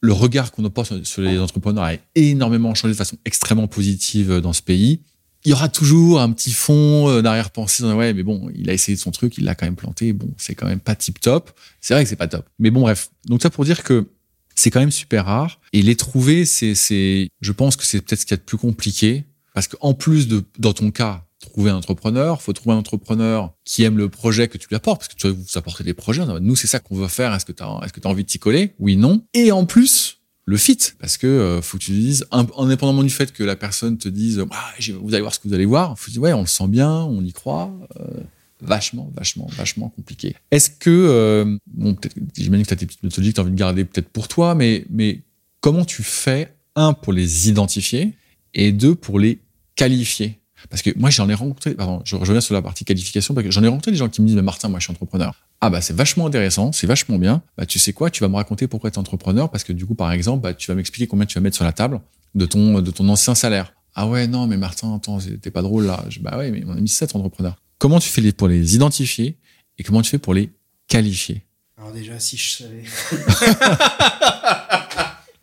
[0.00, 4.52] le regard qu'on porte sur, les entrepreneurs a énormément changé de façon extrêmement positive dans
[4.52, 5.00] ce pays,
[5.44, 7.84] il y aura toujours un petit fond euh, d'arrière-pensée.
[7.84, 10.12] Ouais, mais bon, il a essayé son truc, il l'a quand même planté.
[10.12, 11.50] Bon, c'est quand même pas tip top.
[11.80, 12.46] C'est vrai que c'est pas top.
[12.58, 13.10] Mais bon, bref.
[13.26, 14.08] Donc ça pour dire que
[14.54, 15.60] c'est quand même super rare.
[15.72, 18.42] Et les trouver, c'est, c'est, je pense que c'est peut-être ce qu'il y a de
[18.42, 19.24] plus compliqué.
[19.54, 23.82] Parce qu'en plus de, dans ton cas, trouver un entrepreneur, faut trouver un entrepreneur qui
[23.82, 25.00] aime le projet que tu lui apportes.
[25.00, 26.24] Parce que tu vas vous apporter des projets.
[26.40, 27.34] Nous, c'est ça qu'on veut faire.
[27.34, 28.74] Est-ce que tu est-ce que as envie de t'y coller?
[28.78, 29.24] Oui, non.
[29.34, 30.78] Et en plus, le fit.
[30.98, 33.98] Parce que, euh, faut que tu te dises, in- indépendamment du fait que la personne
[33.98, 35.98] te dise, Ah, vous allez voir ce que vous allez voir.
[35.98, 37.72] Faut ouais, on le sent bien, on y croit.
[38.00, 38.20] Euh,
[38.60, 40.34] vachement, vachement, vachement compliqué.
[40.50, 43.44] Est-ce que, euh, bon, peut-être, j'imagine que tu as tes petites méthodologies que tu as
[43.44, 45.22] envie de garder peut-être pour toi, mais, mais
[45.60, 48.14] comment tu fais, un, pour les identifier,
[48.54, 49.40] et deux, pour les
[49.74, 50.38] qualifier?
[50.70, 53.50] Parce que moi, j'en ai rencontré, pardon, je reviens sur la partie qualification, parce que
[53.50, 55.34] j'en ai rencontré des gens qui me disent, mais Martin, moi, je suis entrepreneur.
[55.60, 57.40] Ah bah c'est vachement intéressant, c'est vachement bien.
[57.56, 59.86] Bah tu sais quoi, tu vas me raconter pourquoi tu es entrepreneur parce que du
[59.86, 62.00] coup par exemple, bah, tu vas m'expliquer combien tu vas mettre sur la table
[62.34, 63.72] de ton de ton ancien salaire.
[63.94, 66.04] Ah ouais non mais Martin, attends, t'es pas drôle là.
[66.08, 67.54] Je, bah ouais mais on a mis 7 entrepreneurs.
[67.78, 69.38] Comment tu fais pour les identifier
[69.78, 70.50] et comment tu fais pour les
[70.88, 71.44] qualifier?
[71.78, 72.82] Alors déjà, si je savais.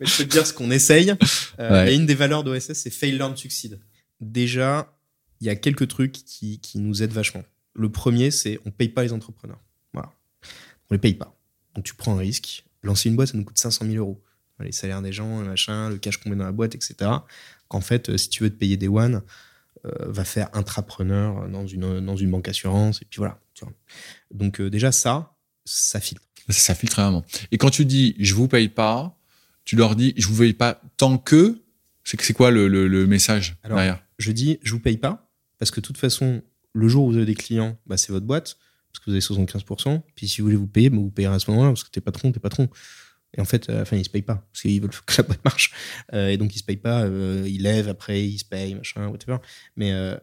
[0.00, 1.10] Mais je peux te dire ce qu'on essaye.
[1.58, 1.90] Euh, Ouais.
[1.90, 3.78] A une des valeurs d'OSS, c'est fail, learn, succeed.
[4.20, 4.88] Déjà,
[5.40, 7.42] il y a quelques trucs qui, qui nous aident vachement.
[7.74, 9.60] Le premier, c'est on paye pas les entrepreneurs.
[9.92, 10.12] Voilà.
[10.90, 11.36] On les paye pas.
[11.74, 12.64] Donc tu prends un risque.
[12.82, 14.22] Lancer une boîte, ça nous coûte 500 000 euros.
[14.60, 17.10] Les salaires des gens, le machin, le cash qu'on met dans la boîte, etc.
[17.68, 19.22] Qu'en fait, euh, si tu veux te payer des one,
[19.86, 23.00] euh, va faire intrapreneur dans une, dans une banque assurance.
[23.00, 23.38] Et puis voilà.
[23.54, 23.72] tu vois.
[24.32, 25.34] Donc euh, déjà, ça,
[25.64, 26.22] ça filtre.
[26.50, 27.24] Ça, filtre vraiment.
[27.52, 29.16] Et quand tu dis je vous paye pas,
[29.64, 31.62] tu leur dis je vous paye pas tant que.
[32.04, 34.02] C'est que- c'est quoi le, le, le message Alors, derrière?
[34.18, 35.29] je dis, je vous paye pas,
[35.60, 36.42] parce que de toute façon,
[36.72, 38.56] le jour où vous avez des clients, bah, c'est votre boîte,
[38.92, 40.02] parce que vous avez 75%.
[40.16, 42.00] Puis si vous voulez vous payer, bah, vous payerez à ce moment-là, parce que t'es
[42.00, 42.68] patron, t'es patron.
[43.36, 45.22] Et en fait, à la fin, ils se payent pas, parce qu'ils veulent que la
[45.22, 45.72] boîte marche.
[46.12, 49.06] Euh, et donc, ils se payent pas, euh, ils lèvent, après, ils se payent, machin,
[49.06, 49.36] whatever.
[49.76, 50.16] Mais, euh,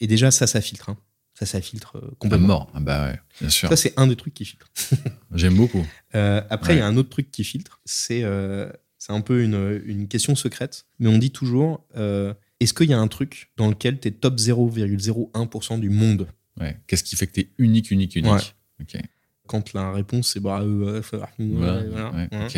[0.00, 0.88] et déjà, ça, ça filtre.
[0.88, 0.98] Hein.
[1.34, 2.46] Ça, ça filtre euh, complètement.
[2.46, 2.70] mort.
[2.74, 3.68] Ah bah ouais, bien sûr.
[3.68, 4.70] Ça, c'est un des trucs qui filtre.
[5.34, 5.84] J'aime beaucoup.
[6.14, 9.42] Euh, après, il y a un autre truc qui filtre, c'est euh, c'est un peu
[9.42, 12.32] une, une question secrète, mais on dit toujours euh,
[12.64, 16.28] est-ce qu'il y a un truc dans lequel tu es top 0,01% du monde
[16.60, 16.76] Ouais.
[16.86, 18.40] Qu'est-ce qui fait que t'es unique, unique, unique Ouais.
[18.80, 19.00] Ok.
[19.46, 21.02] Quand la réponse c'est bah, euh,
[21.38, 21.82] Voilà.
[21.84, 22.48] voilà.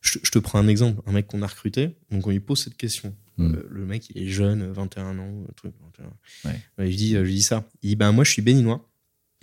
[0.00, 2.62] Je, je te prends un exemple un mec qu'on a recruté, donc on lui pose
[2.62, 3.14] cette question.
[3.38, 3.54] Hmm.
[3.54, 5.72] Euh, le mec, il est jeune, 21 ans, truc.
[5.98, 6.50] 21.
[6.50, 6.60] Ouais.
[6.78, 7.64] Ouais, je, dis, euh, je dis ça.
[7.82, 8.88] Il dit ben, Moi, je suis béninois.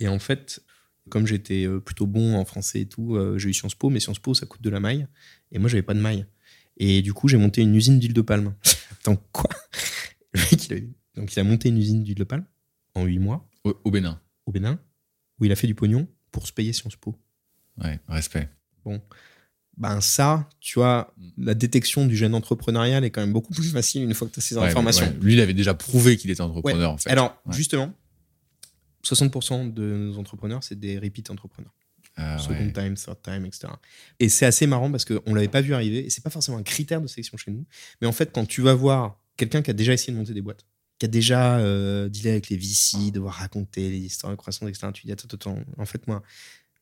[0.00, 0.62] Et en fait,
[1.08, 4.00] comme j'étais euh, plutôt bon en français et tout, euh, j'ai eu Sciences Po, mais
[4.00, 5.06] Sciences Po, ça coûte de la maille.
[5.50, 6.26] Et moi, j'avais pas de maille.
[6.76, 8.54] Et du coup, j'ai monté une usine d'huile de palme.
[9.00, 9.50] Attends, quoi?
[10.34, 10.80] Le mec, il a,
[11.20, 12.44] donc, il a monté une usine d'huile de palme
[12.94, 14.20] en 8 mois Au, au Bénin.
[14.46, 14.78] au Bénin,
[15.38, 17.14] où il a fait du pognon pour se payer Sciences Po.
[17.82, 18.48] Ouais, respect.
[19.78, 21.44] Ben ça, tu vois, Mm.
[21.44, 24.40] la détection du gène entrepreneurial est quand même beaucoup plus facile une fois que tu
[24.40, 25.06] as ces Ouais, informations.
[25.06, 25.16] ouais.
[25.22, 27.08] Lui, il avait déjà prouvé qu'il était entrepreneur, en fait.
[27.10, 27.92] Alors, justement,
[29.02, 31.72] 60% de nos entrepreneurs, c'est des repeat entrepreneurs.
[32.16, 33.68] Ah, Second time, third time, etc.
[34.20, 36.62] Et c'est assez marrant parce qu'on l'avait pas vu arriver, et c'est pas forcément un
[36.62, 37.64] critère de sélection chez nous.
[38.02, 40.42] Mais en fait, quand tu vas voir quelqu'un qui a déjà essayé de monter des
[40.42, 40.64] boîtes,
[40.98, 44.88] qui a déjà euh, dealé avec les VC, devoir raconter les histoires de croissance, etc.,
[44.94, 46.22] tu dis, attends, attends, en fait, moi,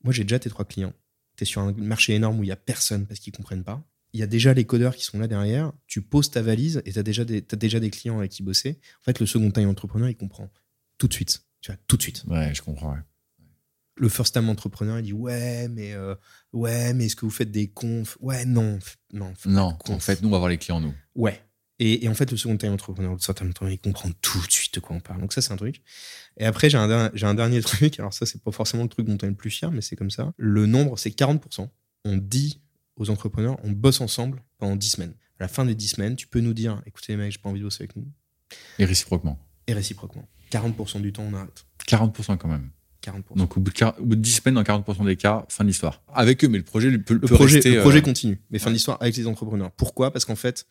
[0.05, 0.93] moi j'ai déjà tes trois clients.
[1.37, 3.83] Tu es sur un marché énorme où il y a personne parce qu'ils comprennent pas.
[4.13, 5.73] Il y a déjà les codeurs qui sont là derrière.
[5.87, 8.43] Tu poses ta valise et tu as déjà, des, t'as déjà des clients avec qui
[8.43, 8.81] bosser.
[9.01, 10.51] En fait, le second time entrepreneur, il comprend
[10.99, 11.45] tout de suite.
[11.61, 12.93] Tu vois, tout de suite Ouais, je comprends.
[12.93, 12.99] ouais.
[13.97, 16.15] le first time entrepreneur, il dit ouais, mais euh,
[16.53, 18.17] ouais, mais est-ce que vous faites des confs?
[18.21, 18.79] Ouais, non,
[19.13, 20.93] non, Non, en fait, nous, on va voir les clients, nous.
[21.15, 21.41] ouais.
[21.83, 24.53] Et, et en fait, le second time entrepreneur, le time entrepreneur, il comprend tout de
[24.53, 25.21] suite de quoi on parle.
[25.21, 25.81] Donc ça, c'est un truc.
[26.37, 27.99] Et après, j'ai un, un dernier truc.
[27.99, 29.97] Alors ça, c'est pas forcément le truc dont on est le plus fier, mais c'est
[29.97, 30.33] comme ça.
[30.37, 31.69] Le nombre, c'est 40%.
[32.05, 32.61] On dit
[32.97, 35.15] aux entrepreneurs, on bosse ensemble pendant 10 semaines.
[35.39, 37.49] À la fin des 10 semaines, tu peux nous dire, écoutez les mecs, j'ai pas
[37.49, 38.07] envie de bosser avec nous.
[38.79, 39.39] Et réciproquement.
[39.67, 40.29] Et réciproquement.
[40.53, 41.65] 40% du temps, on arrête.
[41.89, 42.69] 40% quand même.
[43.03, 43.37] 40%.
[43.37, 45.65] Donc, au bout de, quar- au bout de 10 semaines, dans 40% des cas, fin
[45.65, 46.03] de l'histoire.
[46.13, 48.59] Avec eux, mais le projet peut, le peut projet, rester, le projet euh, continue, mais
[48.59, 48.75] fin ouais.
[48.75, 49.71] d'histoire avec les entrepreneurs.
[49.73, 50.13] Pourquoi?
[50.13, 50.67] Parce qu'en fait,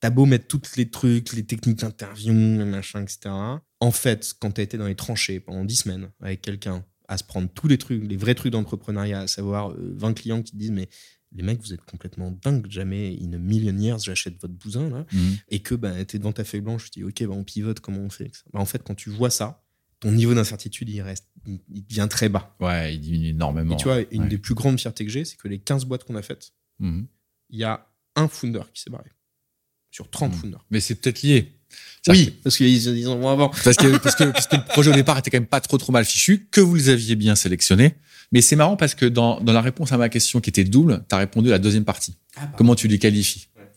[0.00, 3.34] t'as beau mettre tous les trucs, les techniques d'interview, les machins, etc.
[3.80, 7.24] En fait, quand t'as été dans les tranchées pendant 10 semaines avec quelqu'un à se
[7.24, 10.56] prendre tous les trucs, les vrais trucs d'entrepreneuriat, à savoir euh, 20 clients qui te
[10.56, 10.88] disent mais
[11.32, 15.04] les mecs, vous êtes complètement dingues, jamais in a million years j'achète votre bousin là,
[15.12, 15.36] mhm.
[15.48, 18.00] et que bah, t'es devant ta feuille blanche, tu dis ok, bah, on pivote, comment
[18.00, 19.62] on fait Bah, En fait, quand tu vois ça,
[20.00, 22.56] ton niveau d'incertitude, il reste, il, devient très bas.
[22.60, 23.74] Ouais, il diminue énormément.
[23.74, 24.28] Et tu vois, une ouais.
[24.28, 27.06] des plus grandes fiertés que j'ai, c'est que les 15 boîtes qu'on a faites, Mhm.
[27.50, 27.86] il y a
[28.16, 29.10] un founder qui s'est barré.
[29.90, 30.36] Sur 30 Hmm.
[30.38, 30.64] founders.
[30.70, 31.54] Mais c'est peut-être lié.
[32.08, 33.48] Oui, parce qu'ils en avant.
[33.64, 35.76] Parce que, parce, que, parce que le projet au départ était quand même pas trop
[35.76, 37.94] trop mal fichu, que vous les aviez bien sélectionnés.
[38.32, 41.04] Mais c'est marrant parce que dans, dans la réponse à ma question qui était double,
[41.08, 42.16] tu as répondu à la deuxième partie.
[42.56, 43.68] Comment tu les qualifies Ouais.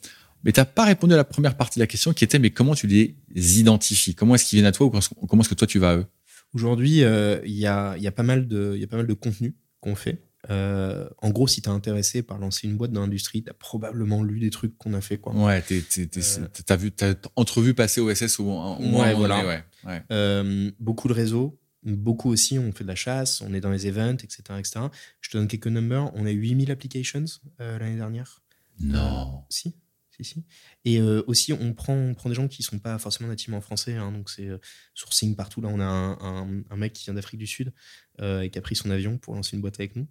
[0.44, 2.76] Mais t'as pas répondu à la première partie de la question qui était mais comment
[2.76, 3.16] tu les
[3.60, 4.14] identifies?
[4.16, 5.96] Comment est-ce qu'ils viennent à toi ou comment comment est-ce que toi tu vas à
[5.98, 6.06] eux?
[6.54, 8.98] Aujourd'hui, euh, il y, a, il y, a pas mal de- il y a pas
[8.98, 10.22] mal de contenu qu'on fait.
[10.52, 13.54] Euh, en gros, si tu es intéressé par lancer une boîte dans l'industrie, tu as
[13.54, 15.18] probablement lu des trucs qu'on a fait.
[15.18, 15.34] Quoi.
[15.34, 16.48] Ouais, t'es- t'es- t'es- Euh.
[16.66, 19.36] t'as vu, t'as entrevu passer OSS au, au moins Ouais, moment voilà.
[19.42, 19.64] donné, ouais.
[19.86, 20.04] ouais.
[20.12, 23.88] Euh, beaucoup de réseaux, beaucoup aussi, on fait de la chasse, on est dans les
[23.88, 24.42] events, etc.
[24.60, 24.80] etc.
[25.22, 26.12] Je te donne quelques numbers.
[26.16, 27.26] On a eu 8000 applications
[27.60, 28.42] euh, l'année dernière.
[28.80, 29.44] Non.
[29.50, 29.76] Si,
[30.10, 30.44] si, si.
[30.86, 33.96] Et euh, aussi, on prend, on prend des gens qui sont pas forcément nativement français.
[33.96, 34.58] hein, donc, c'est euh,
[34.96, 35.62] sourcing partout.
[35.62, 37.74] Là, on a un, un- un mec qui vient d'Afrique du Sud
[38.22, 40.08] euh, et qui a pris son avion pour lancer une boîte avec nous.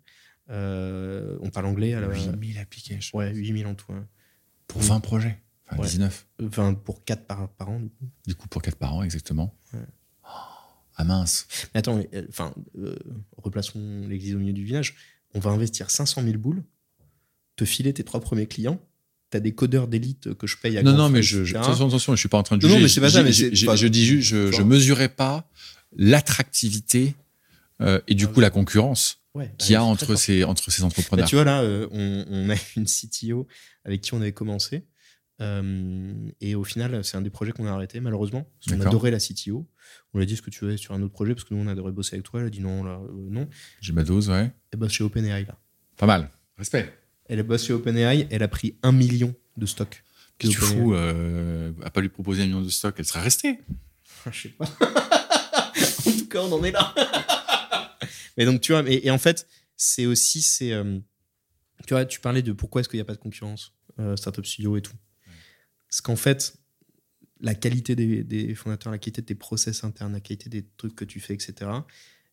[0.50, 1.94] Euh, on parle anglais.
[1.94, 3.16] À la, 8000 applications.
[3.18, 3.92] ouais, 8000 en tout.
[3.92, 4.06] hein.
[4.66, 5.38] Pour 20 projets.
[5.68, 5.88] Enfin, Ouais.
[5.88, 6.26] 19.
[6.44, 8.08] Enfin, pour 4 par, par an, du coup.
[8.26, 9.56] Du coup, pour 4 par an, exactement.
[9.72, 9.78] Ouais.
[10.24, 10.28] Oh,
[10.96, 11.46] ah mince.
[11.74, 12.96] Mais attends, euh, enfin, euh,
[13.36, 14.96] replaçons l'église au milieu du village.
[15.34, 16.64] On va investir 500 000 boules,
[17.56, 18.80] te filer tes trois premiers clients.
[19.30, 21.86] T'as des codeurs d'élite que je paye à Non, grand non, mais je, je- attention,
[21.86, 22.78] attention, je suis pas en train de Non, juger.
[22.80, 25.08] non, mais c'est pas ça, Je- mais je, c'est- je- dis juste, je, je mesurais
[25.08, 25.48] pas
[25.96, 27.14] l'attractivité
[27.80, 28.42] euh, et du Ah coup oui.
[28.42, 31.28] la concurrence Ouais, qu'il y a entre ces, entre ces Bah, entrepreneurs.
[31.28, 33.46] tu vois, là, euh, on, on a une CTO
[33.84, 34.84] avec qui on avait commencé.
[35.40, 38.42] Euh, et au final, c'est un des projets qu'on a arrêté, malheureusement.
[38.58, 38.92] Parce qu'on D'accord.
[38.92, 39.66] adorait la CTO.
[40.12, 41.60] On lui a dit ce que tu veux sur un autre projet, parce que nous,
[41.62, 42.40] on adorait bosser avec toi.
[42.40, 43.48] Elle a dit non, là, euh, non.
[43.80, 44.50] J'ai ma dose, ouais.
[44.72, 45.56] Elle bosse chez OpenAI, là.
[45.96, 46.28] Pas mal.
[46.58, 46.92] Respect.
[47.26, 50.02] Elle bosse chez OpenAI, elle a pris un million de stocks.
[50.38, 53.20] Qu'est-ce que tu fous euh, À pas lui proposer un million de stocks, elle serait
[53.22, 53.60] restée.
[54.30, 54.64] Je sais pas.
[56.06, 56.94] en tout cas, on en est là.
[58.40, 60.98] mais donc, tu vois, et, et en fait, c'est aussi, c'est, euh,
[61.86, 64.44] tu vois, tu parlais de pourquoi est-ce qu'il n'y a pas de concurrence, euh, Startup
[64.44, 64.92] Studio et tout.
[65.88, 66.54] Parce qu'en fait,
[67.40, 70.94] la qualité des, des fondateurs, la qualité de tes process internes, la qualité des trucs
[70.94, 71.70] que tu fais, etc.,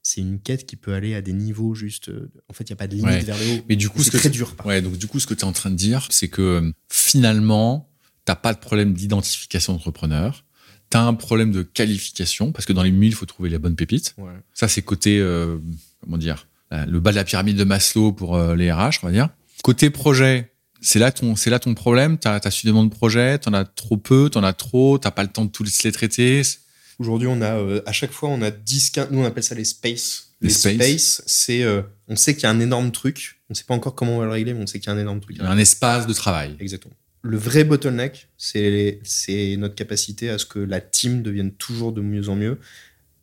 [0.04, 2.08] c'est une quête qui peut aller à des niveaux juste.
[2.10, 3.20] euh, en fait, il n'y a pas de limite Ouais.
[3.24, 3.64] vers le haut.
[3.68, 4.56] Mais du coup, c'est que très dur.
[4.64, 7.90] Ouais, donc du coup, ce que tu es en train de dire, c'est que finalement,
[8.26, 10.46] t'as pas de problème d'identification d'entrepreneur.
[10.90, 13.60] Tu as un problème de qualification, parce que dans les mille, il faut trouver les
[13.60, 14.14] bonnes pépites.
[14.18, 14.32] Ouais.
[14.54, 15.58] Ça, c'est côté, euh,
[16.04, 19.08] comment dire, la- le bas de la pyramide de Maslow pour euh, les RH, on
[19.08, 19.30] va dire.
[19.64, 22.18] Côté projet, c'est là ton, c'est là ton problème?
[22.20, 25.10] Tu as, suffisamment de projets, tu en as trop peu, tu en as trop, tu
[25.10, 26.42] pas le temps de tous les traiter?
[27.00, 29.56] Aujourd'hui, on a euh, à chaque fois, on a 10, 15, nous on appelle ça
[29.56, 30.30] les space.
[30.42, 30.74] Les Les, space.
[30.76, 33.42] space, c'est, euh, on sait qu'il y a un énorme truc.
[33.50, 34.96] On sait pas encore comment on va le régler, mais on sait qu'il y a
[34.96, 35.36] un énorme truc.
[35.40, 36.56] Il y a un espace de travail.
[36.60, 36.94] Exactement.
[37.24, 42.02] Le vrai bottleneck, c'est, c'est notre capacité à ce que la team devienne toujours de
[42.02, 42.60] mieux en mieux.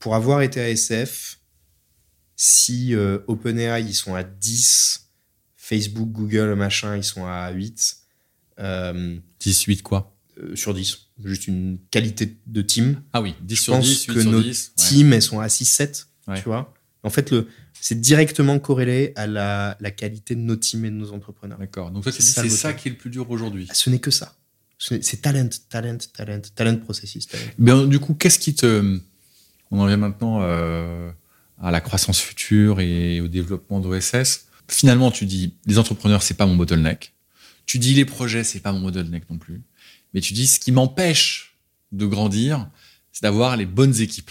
[0.00, 1.38] Pour avoir été à SF,
[2.36, 5.08] si euh, OpenAI, ils sont à 10,
[5.56, 7.96] Facebook, Google, machin, ils sont à 8,
[8.60, 10.98] euh, 18 quoi euh, sur 10.
[11.24, 13.02] Juste une qualité de team.
[13.12, 14.72] Ah oui, 10 Je sur pense 10, 8 que sur nos 10.
[14.78, 14.84] ouais.
[14.88, 16.38] teams, elles sont à 6-7, Ouais.
[16.38, 16.72] tu vois.
[17.02, 20.94] En fait, le, c'est directement corrélé à la, la qualité de nos teams et de
[20.96, 21.58] nos entrepreneurs.
[21.58, 21.90] D'accord.
[21.90, 23.68] Donc toi, C'est ça, ça qui est le plus dur aujourd'hui.
[23.74, 24.34] Ce n'est que ça.
[24.78, 27.26] C'est talent, talent, talent, talent processus.
[27.28, 27.44] Talent.
[27.58, 28.98] Ben, du coup, qu'est-ce qui te.
[29.70, 31.10] On en vient maintenant euh,
[31.64, 34.46] à la croissance future et au développement d'OSS.
[34.68, 37.14] Finalement, tu dis les entrepreneurs, c'est pas mon bottleneck.
[37.66, 39.62] Tu dis les projets, c'est pas mon bottleneck non plus.
[40.12, 41.56] Mais tu dis ce qui m'empêche
[41.90, 42.68] de grandir,
[43.12, 44.30] c'est d'avoir les bonnes équipes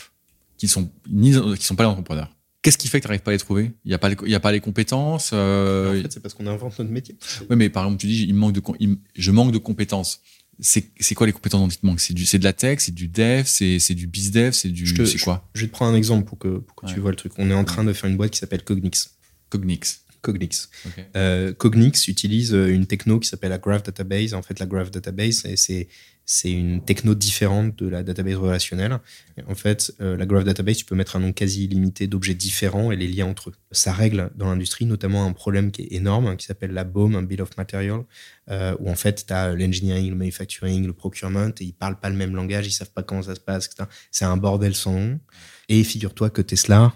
[0.58, 2.30] qui sont ni, qui sont pas les entrepreneurs.
[2.62, 3.72] Qu'est-ce qui fait que tu n'arrives pas à les trouver?
[3.84, 5.32] Il y a pas les, il y a pas les compétences.
[5.34, 7.18] euh, en fait, c'est parce qu'on invente notre métier.
[7.50, 10.22] Ouais, mais par exemple, tu dis, il manque de, il je manque de compétences.
[10.60, 13.44] C'est, quoi les compétences dont il te manque C'est de la tech, c'est du dev,
[13.46, 15.50] c'est, du bizdev, c'est du, c'est quoi?
[15.56, 16.94] Je vais te prendre un exemple pour que, pour que Ouais.
[16.94, 17.34] tu vois le truc.
[17.38, 19.16] On est en train de faire une boîte qui s'appelle Cognix.
[19.50, 20.02] Cognix.
[20.22, 20.70] Cognix.
[21.18, 24.34] Euh, Cognix utilise euh, une techno qui s'appelle la Graph Database.
[24.34, 25.88] En fait, la Graph Database, c'est-
[26.26, 29.00] c'est une techno différente de la database relationnelle.
[29.48, 32.92] En fait, euh, la Graph Database, tu peux mettre un nombre quasi illimité d'objets différents
[32.92, 33.54] et les lier entre eux.
[33.72, 37.16] Ça règle dans l'industrie notamment un problème qui est énorme, hein, qui s'appelle la BOM,
[37.16, 38.04] un Bill of Material,
[38.50, 42.10] euh, où en fait, tu as l'engineering, le manufacturing, le procurement, et ils parlent pas
[42.10, 43.90] le même langage, ils savent pas comment ça se passe, etc.
[44.12, 45.20] C'est un bordel sans nom.
[45.68, 46.94] Et figure-toi que Tesla,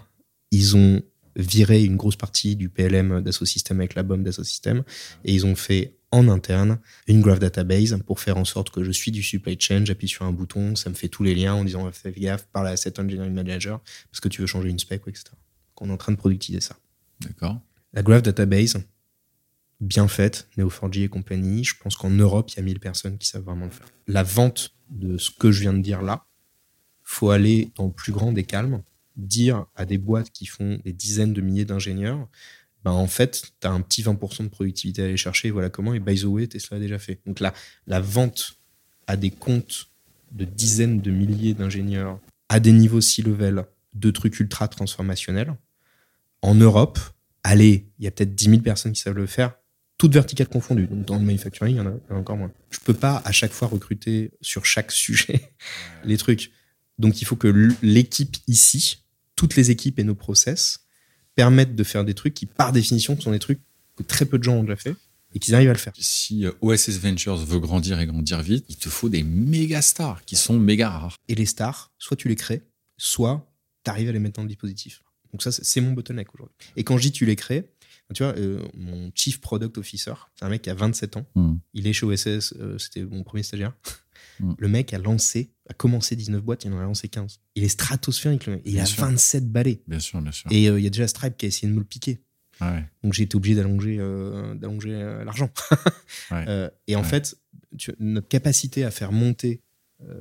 [0.50, 1.02] ils ont
[1.36, 4.82] viré une grosse partie du PLM d'Asso System avec la BOM d'Asso System
[5.24, 8.90] et ils ont fait en interne une graph database pour faire en sorte que je
[8.90, 11.64] suis du supply chain, j'appuie sur un bouton, ça me fait tous les liens en
[11.64, 13.80] disant fais gaffe, parle à cet engineering manager
[14.10, 15.24] parce que tu veux changer une spec, etc.
[15.32, 16.76] Donc, on est en train de productiser ça.
[17.20, 17.60] D'accord.
[17.92, 18.78] La graph database,
[19.80, 23.28] bien faite, Neo4j et compagnie, je pense qu'en Europe, il y a 1000 personnes qui
[23.28, 23.88] savent vraiment le faire.
[24.06, 26.26] La vente de ce que je viens de dire là,
[27.02, 28.82] faut aller dans le plus grand des calmes,
[29.16, 32.28] dire à des boîtes qui font des dizaines de milliers d'ingénieurs,
[32.84, 35.50] ben en fait, tu as un petit 20% de productivité à aller chercher.
[35.50, 35.94] Voilà comment.
[35.94, 37.20] Et by the way, Tesla a déjà fait.
[37.26, 37.52] Donc là,
[37.86, 38.58] la vente
[39.06, 39.88] à des comptes
[40.32, 43.64] de dizaines de milliers d'ingénieurs à des niveaux C-level
[43.94, 45.54] de trucs ultra transformationnels.
[46.42, 46.98] En Europe,
[47.42, 49.54] allez, il y a peut-être 10 000 personnes qui savent le faire,
[49.96, 50.86] toutes verticales confondues.
[50.86, 52.52] Donc dans le manufacturing, il y en a encore moins.
[52.70, 55.52] Je peux pas à chaque fois recruter sur chaque sujet
[56.04, 56.52] les trucs.
[56.98, 59.04] Donc il faut que l'équipe ici,
[59.36, 60.86] toutes les équipes et nos process
[61.38, 63.60] permettent de faire des trucs qui, par définition, sont des trucs
[63.94, 64.96] que très peu de gens ont déjà fait
[65.32, 65.92] et qu'ils arrivent à le faire.
[65.96, 70.24] Si euh, OSS Ventures veut grandir et grandir vite, il te faut des méga stars
[70.24, 71.14] qui sont méga rares.
[71.28, 72.62] Et les stars, soit tu les crées,
[72.96, 73.48] soit
[73.84, 75.04] tu arrives à les mettre dans le dispositif.
[75.30, 76.56] Donc ça, c'est mon bottleneck aujourd'hui.
[76.74, 77.70] Et quand je dis tu les crées,
[78.12, 81.26] tu vois, euh, mon chief product officer, c'est un mec qui a 27 ans.
[81.36, 81.58] Hmm.
[81.72, 83.74] Il est chez OSS, euh, c'était mon premier stagiaire.
[84.40, 84.54] Hmm.
[84.58, 87.40] Le mec a lancé, a commencé 19 boîtes, il en a lancé 15.
[87.54, 88.62] Il est stratosphérique, le mec.
[88.64, 89.82] il a 27 balais.
[89.86, 90.50] Bien sûr, bien sûr.
[90.52, 92.20] Et il y a déjà Stripe qui a essayé de me le piquer.
[93.02, 95.50] Donc j'ai été obligé d'allonger euh, d'allonger euh, l'argent.
[96.32, 97.36] Euh, et en fait,
[97.98, 99.62] notre capacité à faire monter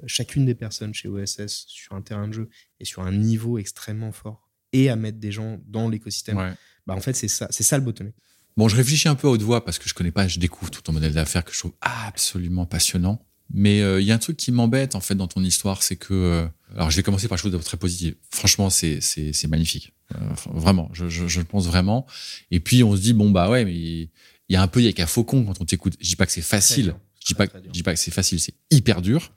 [0.05, 4.11] chacune des personnes chez OSS sur un terrain de jeu et sur un niveau extrêmement
[4.11, 7.77] fort et à mettre des gens dans l'écosystème, bah en fait c'est ça, c'est ça
[7.77, 8.15] le bottleneck.
[8.55, 10.71] Bon, je réfléchis un peu à haute voix parce que je connais pas, je découvre
[10.71, 13.26] tout ton modèle d'affaires que je trouve absolument passionnant.
[13.53, 16.47] Mais il y a un truc qui m'embête en fait dans ton histoire, c'est que
[16.75, 18.15] alors je vais commencer par quelque chose de très positif.
[18.31, 19.93] Franchement, c'est c'est magnifique.
[20.15, 20.19] Euh,
[20.53, 22.05] vraiment, je, je, je, le pense vraiment.
[22.51, 24.09] Et puis on se dit bon bah ouais, mais il
[24.49, 25.93] y a un peu il y a qu'à faucon quand on t'écoute.
[25.99, 26.95] Je dis pas que c'est facile.
[27.21, 29.33] Je dis pas, je dis pas que c'est facile, c'est hyper dur.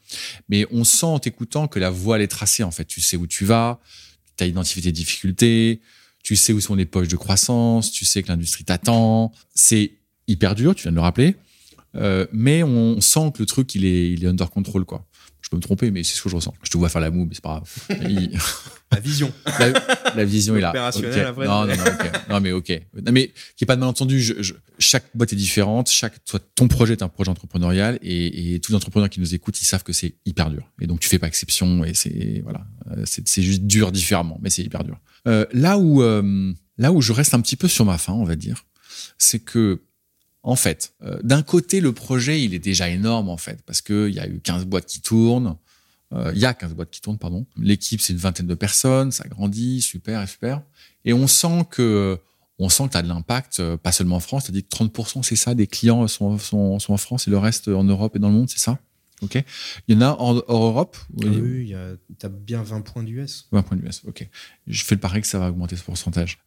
[0.49, 2.85] Mais on sent en t'écoutant que la voie elle est tracée en fait.
[2.85, 3.81] Tu sais où tu vas,
[4.37, 5.81] tu as identifié tes difficultés,
[6.23, 9.33] tu sais où sont les poches de croissance, tu sais que l'industrie t'attend.
[9.55, 9.93] C'est
[10.29, 11.37] hyper dur, tu viens de le rappeler.
[11.97, 15.05] Euh, mais on sent que le truc il est il est under control quoi
[15.41, 16.55] je peux me tromper, mais c'est ce que je ressens.
[16.63, 17.89] Je te vois faire la moue, mais c'est pas grave.
[18.93, 19.33] la vision.
[20.15, 20.71] La, vision est là.
[20.71, 21.75] Opérationnel, Non, non, non,
[22.29, 22.71] non, mais ok.
[23.05, 24.21] Non, mais qu'il n'y ait pas de malentendu.
[24.21, 25.91] Je, chaque boîte est différente.
[25.91, 29.35] Chaque, soit ton projet est un projet entrepreneurial et, et tous les entrepreneurs qui nous
[29.35, 30.71] écoutent, ils savent que c'est hyper dur.
[30.81, 32.65] Et donc, tu fais pas exception et c'est, voilà.
[32.91, 35.01] Euh, c'est juste dur différemment, mais c'est hyper dur.
[35.27, 38.25] Euh, là où, euh, là où je reste un petit peu sur ma faim, on
[38.25, 38.67] va dire,
[39.19, 39.83] c'est que
[40.43, 44.11] en fait, euh, d'un côté, le projet, il est déjà énorme, en fait, parce qu'il
[44.11, 45.57] y a eu 15 boîtes qui tournent.
[46.13, 47.47] Euh, il y a 15 boîtes qui tournent, pardon.
[47.59, 50.63] L'équipe, c'est une vingtaine de personnes, ça grandit, super, super.
[51.05, 52.19] Et on sent que,
[52.59, 54.45] on sent que tu as de l'impact, euh, pas seulement en France.
[54.45, 57.31] Tu as dit que 30%, c'est ça, des clients sont, sont, sont, en France et
[57.31, 58.79] le reste en Europe et dans le monde, c'est ça?
[59.21, 59.35] Ok.
[59.87, 61.75] Il y en a hors, Europe Oui,
[62.19, 63.47] tu as bien 20 points d'US.
[63.53, 64.27] 20 points d'US, ok.
[64.67, 66.39] Je fais le pari que ça va augmenter ce pourcentage.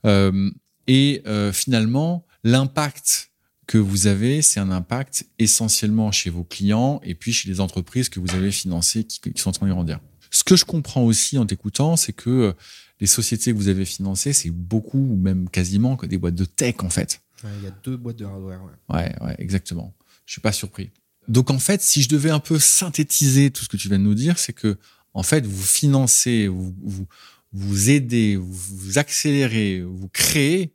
[0.88, 1.24] et
[1.54, 3.33] finalement, l'impact
[3.68, 8.10] que vous avez, c'est un impact essentiellement chez vos clients et puis chez les entreprises
[8.10, 10.00] que vous avez financées qui, sont en train de grandir.
[10.32, 12.54] Ce que je comprends aussi en t'écoutant, c'est que euh,
[13.00, 16.46] les sociétés que vous avez financées, c'est beaucoup ou même quasiment que des boîtes de
[16.46, 17.22] tech en fait.
[17.44, 18.62] Il y a deux boîtes de hardware.
[18.90, 19.94] Ouais, ouais, exactement.
[20.26, 20.92] Je suis pas surpris.
[21.28, 24.04] Donc en fait, si je devais un peu synthétiser tout ce que tu viens de
[24.04, 24.78] nous dire, c'est que
[25.14, 27.08] en fait, vous financez, vous vous,
[27.52, 30.74] vous aidez, vous, vous accélérez, vous créez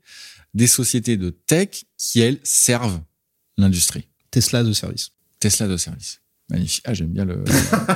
[0.55, 3.01] des sociétés de tech qui, elles, servent
[3.57, 4.09] l'industrie.
[4.31, 5.11] Tesla de service.
[5.41, 6.21] Tesla de service.
[6.51, 6.83] Magnifique.
[6.87, 7.45] Ah, j'aime bien le,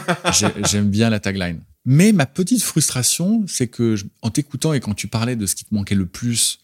[0.70, 1.62] j'aime bien la tagline.
[1.84, 5.64] Mais ma petite frustration, c'est que en t'écoutant et quand tu parlais de ce qui
[5.64, 6.60] te manquait le plus,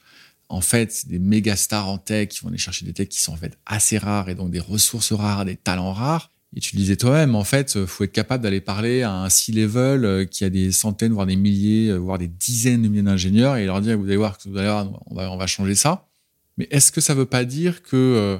[0.48, 3.32] en fait, des méga stars en tech qui vont aller chercher des techs qui sont
[3.32, 6.30] en fait assez rares et donc des ressources rares, des talents rares.
[6.56, 10.24] Et tu disais toi-même, en fait, faut être capable d'aller parler à un C-level euh,
[10.24, 13.66] qui a des centaines, voire des milliers, euh, voire des dizaines de milliers d'ingénieurs et
[13.66, 16.08] leur dire, vous allez voir, vous on va, on va changer ça.
[16.56, 18.38] Mais est-ce que ça veut pas dire que, euh,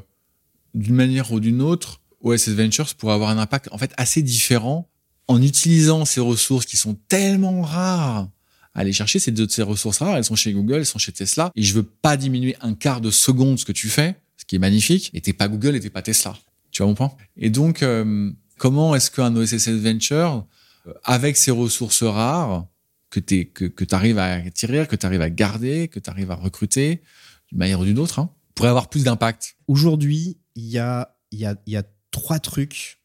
[0.74, 4.88] d'une manière ou d'une autre, OSS Ventures pourrait avoir un impact, en fait, assez différent
[5.28, 8.28] en utilisant ces ressources qui sont tellement rares
[8.74, 9.18] à aller chercher?
[9.18, 11.82] Ces, ces ressources rares, elles sont chez Google, elles sont chez Tesla, et je veux
[11.82, 15.20] pas diminuer un quart de seconde ce que tu fais, ce qui est magnifique, et
[15.20, 16.34] t'es pas Google et t'es pas Tesla.
[16.78, 20.46] Tu vois mon Et donc, euh, comment est-ce qu'un OSS Venture,
[20.86, 22.68] euh, avec ces ressources rares,
[23.10, 26.30] que tu que, que arrives à tirer, que tu arrives à garder, que tu arrives
[26.30, 27.02] à recruter,
[27.48, 29.56] d'une manière ou d'une autre, hein, pourrait avoir plus d'impact?
[29.66, 33.00] Aujourd'hui, il y a, y, a, y a trois trucs.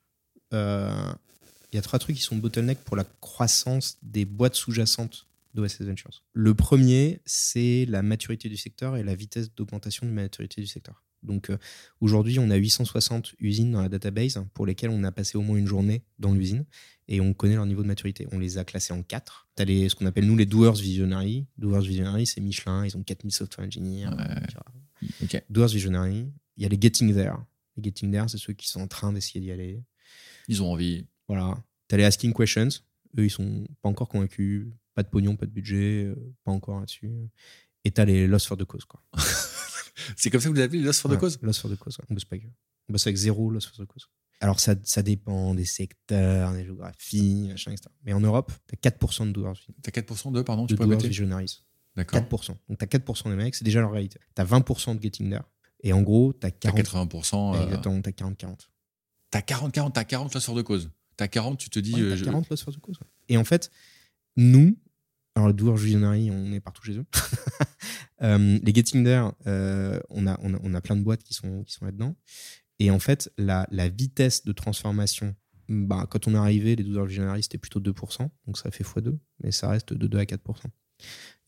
[0.53, 1.11] Euh,
[1.73, 6.23] y a trois trucs qui sont bottleneck pour la croissance des boîtes sous-jacentes d'OSS Ventures.
[6.33, 11.01] Le premier, c'est la maturité du secteur et la vitesse d'augmentation de maturité du secteur.
[11.23, 11.57] Donc euh,
[12.01, 15.57] aujourd'hui, on a 860 usines dans la database pour lesquelles on a passé au moins
[15.57, 16.65] une journée dans l'usine
[17.07, 18.27] et on connaît leur niveau de maturité.
[18.31, 19.47] On les a classés en quatre.
[19.55, 21.45] Tu as les, ce qu'on appelle nous les doers visionary.
[21.57, 24.09] Doers visionary, c'est Michelin, ils ont 4000 software engineers.
[25.49, 26.31] Doers visionary.
[26.57, 27.35] Il y a les getting there.
[27.75, 29.81] Les getting there, c'est ceux qui sont en train d'essayer d'y aller.
[30.47, 31.05] Ils ont envie.
[31.27, 31.57] Voilà.
[31.87, 32.69] Tu as les asking questions.
[33.17, 34.67] Eux, ils sont pas encore convaincus.
[34.95, 37.09] Pas de pognon, pas de budget, euh, pas encore là-dessus.
[37.83, 38.85] Et tu as les lost for the cause.
[38.85, 39.01] Quoi.
[40.17, 42.13] C'est comme ça que vous appelez loss for the cause Loss for the cause, on
[42.13, 42.51] bosse pas avec eux.
[42.89, 44.07] On bosse avec zéro loss for the cause.
[44.39, 47.89] Alors ça, ça dépend des secteurs, des géographies, machin, etc.
[48.03, 50.91] Mais en Europe, t'as 4% de doers, T'as 4% de, pardon, tu de peux doers
[50.97, 51.63] répéter visionaries.
[51.95, 52.19] D'accord.
[52.19, 52.57] 4%.
[52.67, 54.19] Donc t'as 4% des mecs, c'est déjà leur réalité.
[54.35, 55.43] T'as 20% de getting there.
[55.81, 57.09] Et en gros, t'as T'as 40.
[57.13, 57.55] 80%.
[57.55, 58.57] euh, Exactement, t'as 40-40.
[59.29, 60.89] T'as 40-40, t'as 40 loss for the cause.
[61.15, 61.93] T'as 40, tu te dis.
[61.93, 62.99] Ouais, euh, t'as je- 40 loss for the cause.
[63.29, 63.69] Et en fait,
[64.35, 64.77] nous,
[65.35, 67.05] alors le doer visionary, on est partout chez eux.
[68.21, 71.33] Euh, les getting there, euh, on, a, on, a, on a plein de boîtes qui
[71.33, 72.15] sont, qui sont là-dedans.
[72.79, 75.35] Et en fait, la, la vitesse de transformation,
[75.67, 78.29] bah, quand on est arrivé, les doers visionary, c'était plutôt 2%.
[78.47, 80.37] Donc ça fait x2, mais ça reste de 2 à 4%.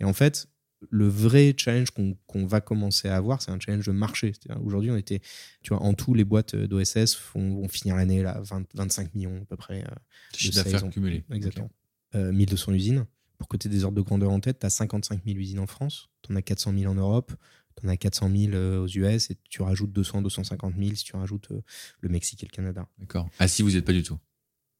[0.01, 0.47] Et en fait,
[0.89, 4.33] le vrai challenge qu'on qu'on va commencer à avoir, c'est un challenge de marché.
[4.61, 5.21] Aujourd'hui, on était,
[5.61, 9.41] tu vois, en tout, les boîtes d'OSS vont, vont finir l'année là, 20, 25 millions
[9.43, 9.81] à peu près.
[9.81, 9.95] euh,
[10.35, 11.23] Chiffre de d'affaires sales, on- cumulé.
[11.31, 11.69] Exactement.
[12.15, 13.05] Euh, 1200 usines.
[13.37, 16.09] Pour côté des ordres de grandeur en tête, tu as 55 000 usines en France,
[16.21, 17.33] tu en as 400 000 en Europe,
[17.75, 21.03] tu en as 400 000 euh, aux US et tu rajoutes 200, 250 000 si
[21.03, 21.61] tu rajoutes euh,
[21.99, 22.87] le Mexique et le Canada.
[22.97, 23.29] D'accord.
[23.39, 24.17] Ah, si vous n'êtes pas du tout.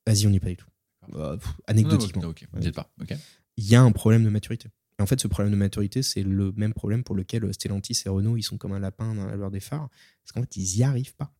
[0.06, 0.68] Asie, on n'y est pas du tout.
[1.14, 2.24] Euh, pff, anecdotiquement.
[2.24, 2.92] Non, ok, vous n'y êtes pas.
[3.02, 3.14] Ok.
[3.58, 4.70] Il y a un problème de maturité.
[4.98, 8.04] Et en fait, ce problème de maturité, c'est le même problème pour lequel euh, Stellantis
[8.06, 9.90] et Renault, ils sont comme un lapin dans la lueur des phares.
[10.24, 11.34] Parce qu'en fait, ils y arrivent pas.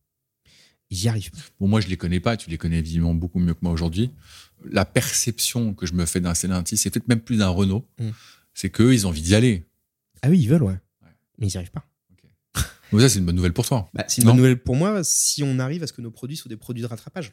[0.90, 1.38] Ils y arrivent pas.
[1.58, 2.36] Bon, moi, je les connais pas.
[2.36, 4.10] Tu les connais évidemment beaucoup mieux que moi aujourd'hui.
[4.70, 8.10] La perception que je me fais d'un Stellantis, c'est peut-être même plus d'un Renault, Mm.
[8.54, 9.66] c'est qu'eux, ils ont envie d'y aller.
[10.22, 10.78] Ah oui, ils veulent, ouais.
[11.02, 11.08] Ouais.
[11.38, 11.84] Mais ils n'y arrivent pas.
[12.92, 13.90] Donc ça, c'est une bonne nouvelle pour toi.
[13.94, 14.30] Bah, c'est une Non.
[14.32, 16.82] bonne nouvelle pour moi si on arrive à ce que nos produits soient des produits
[16.82, 17.32] de rattrapage.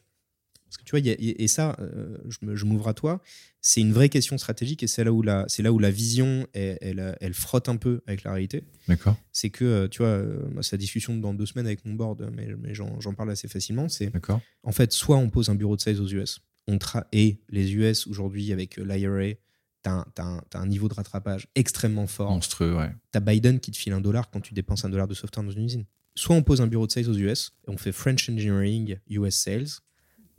[0.74, 2.18] Parce que tu vois, il y a- et ça, euh,
[2.56, 3.22] je m'ouvre à toi,
[3.62, 6.48] c'est une vraie question stratégique et c'est là où la, c'est là où la vision,
[6.54, 8.64] elle, elle, elle frotte un peu avec la réalité.
[8.88, 9.16] D'accord.
[9.32, 12.28] C'est que, euh, tu vois, euh, c'est la discussion dans deux semaines avec mon board,
[12.36, 13.88] mais, mais j'en, parle assez facilement.
[13.88, 14.42] C'est D'accord.
[14.64, 17.76] en fait, soit on pose un bureau de sales aux US, on tra- et les
[17.76, 19.36] US aujourd'hui avec euh, l'IRA,
[19.84, 22.90] t'as un, un- niveau de rattrapage extrêmement fort Monstrueux, ouais.
[23.12, 25.52] t'as Biden qui te file un dollar quand tu dépenses un dollar de software dans
[25.52, 25.86] une usine.
[26.16, 29.68] Soit on pose un bureau de sales aux US, on fait French Engineering, US Sales,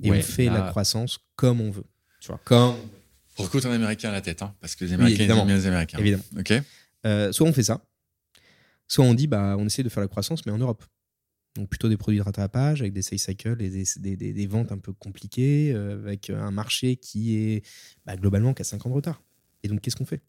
[0.03, 1.85] et Ouais, on fait là- la croissance comme on veut.
[2.21, 2.75] Tu vois, comme.
[3.37, 5.99] Recrute un Américain à la tête, hein, parce que les Américains, aiment bien les Américains.
[5.99, 6.23] Évidemment.
[6.39, 6.53] Ok.
[7.07, 7.85] Euh, soit on fait ça,
[8.87, 10.85] soit on dit, bah, on essaie de faire la croissance, mais en Europe.
[11.57, 14.47] Donc plutôt des produits de rattrapage avec des sales cycles et des, des- des- des
[14.47, 17.63] ventes un peu compliquées, euh, avec un marché qui est
[18.07, 19.23] bah, globalement qu'à 5 ans de retard.
[19.63, 20.21] Et donc qu'est-ce qu'on fait?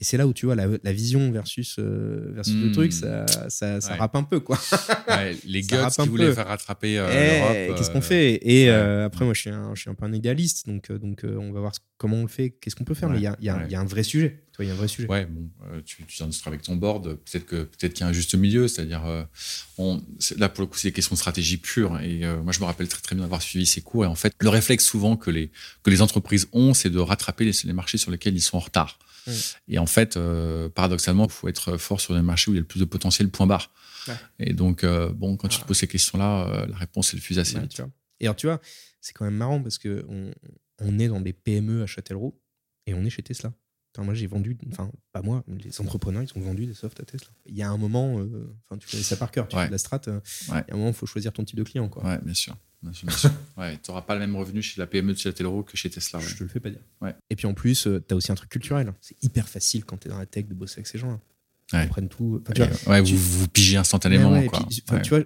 [0.00, 2.72] Et c'est là où tu vois la, la vision versus, euh, versus le Hmm.
[2.72, 3.98] truc, ça, ça, ça Ouais.
[3.98, 4.56] rappe un peu quoi.
[5.08, 7.26] Ouais, les Ça un qui voulaient faire rattraper euh, Eh,
[7.66, 7.76] l'Europe.
[7.76, 8.38] Qu'est-ce euh, qu'on fait?
[8.48, 10.98] Et euh, après, moi, je suis, un, je suis un peu un idéaliste, donc, euh,
[10.98, 13.08] donc euh, on va voir comment on le fait, qu'est-ce qu'on peut faire.
[13.08, 14.44] Mais il y a, y a- y a un vrai sujet.
[14.60, 15.08] Il y a un vrai sujet.
[15.08, 17.14] Ouais, bon, euh, tu, tu viens de avec ton board.
[17.16, 19.22] Peut-être que peut-être qu'il y a un juste milieu, c'est-à-dire, euh,
[20.36, 22.00] là pour le coup, c'est des questions de stratégie pure.
[22.00, 24.04] Et euh, moi, je me rappelle très très bien d'avoir suivi ces cours.
[24.04, 25.50] Et en fait, le réflexe souvent que les
[25.82, 28.60] que les entreprises ont, c'est de rattraper les, les marchés sur lesquels ils sont en
[28.60, 28.98] retard.
[29.68, 32.58] Et en fait, euh, paradoxalement, il faut être fort sur les marchés où il y
[32.58, 33.28] a le plus de potentiel.
[33.28, 33.70] Point barre.
[34.08, 34.14] Ouais.
[34.40, 35.62] Et donc, euh, bon, quand tu Ah.
[35.62, 37.72] te poses ces questions-là, la réponse elle fuse assez Ouais, vite.
[37.72, 37.90] tu vois.
[38.20, 38.58] Et alors, tu vois,
[39.02, 40.32] c'est quand même marrant parce que on,
[40.80, 42.40] on est dans des PME à Châtellerault
[42.86, 43.52] et on est chez Tesla.
[43.98, 47.30] Moi, j'ai vendu, enfin, pas moi, les entrepreneurs, ils ont vendu des softs à Tesla.
[47.46, 49.62] Il y a un moment, euh, enfin, tu connais ça par cœur, tu Ouais.
[49.62, 51.56] fais de la strat, euh, il y a un moment, il faut choisir ton type
[51.58, 52.04] de client, quoi.
[52.04, 52.56] Ouais, bien sûr.
[52.80, 53.30] Bien sûr, bien sûr.
[53.56, 56.20] ouais, tu n'auras pas le même revenu chez la PME de Châtellerault que chez Tesla.
[56.20, 56.78] Je te le fais pas dire.
[57.00, 57.12] Ouais.
[57.28, 58.92] Et puis en plus, tu as aussi un truc culturel.
[59.00, 61.18] C'est hyper facile quand tu es dans la tech de bosser avec ces gens-là.
[61.72, 62.40] Ils comprennent tout.
[62.44, 64.40] Enfin, tu vois, Et, ouais, tu- vous, vous pigez instantanément.
[64.46, 64.64] Quoi.
[64.68, 64.82] puis.
[65.02, 65.24] Tu vois,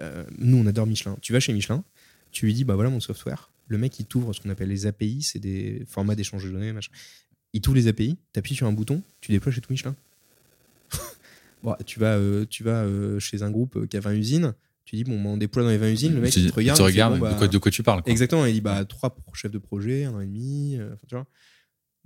[0.00, 1.18] euh, nous, on adore Michelin.
[1.20, 1.84] Tu vas chez Michelin,
[2.32, 3.50] tu lui dis, bah voilà mon software.
[3.68, 6.72] Le mec, il t'ouvre ce qu'on appelle les API, c'est des formats d'échange de données,
[6.72, 6.90] machin.
[7.54, 9.96] Il t'ouvre les API, tu appuies sur un bouton, tu déploies chez tout Michelin.
[11.62, 14.54] bon, tu vas, euh, tu vas euh, chez un groupe euh, qui a 20 usines,
[14.84, 16.54] tu dis, bon, bah, on déploie dans les 20 usines, le mec, Tu- il te
[16.54, 16.78] regarde.
[16.78, 18.02] il fait, regardes bon, de, bah, quoi, de quoi tu parles.
[18.02, 18.12] quoi.
[18.12, 21.14] Exactement, il dit, bah, trois pour chefs de projet, un an et demi, euh, tu
[21.14, 21.26] vois.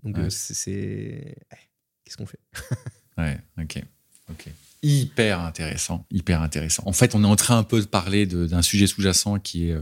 [0.04, 0.30] Donc, Ouais.
[0.30, 0.70] c'est.
[0.70, 1.56] eh,
[2.04, 2.38] Qu'est-ce qu'on fait?
[3.18, 3.82] Ouais, ok.
[4.30, 4.48] ok.
[4.84, 6.84] Hyper intéressant, hyper intéressant.
[6.86, 9.76] En fait, on est en train un peu de parler d'un sujet sous-jacent qui est,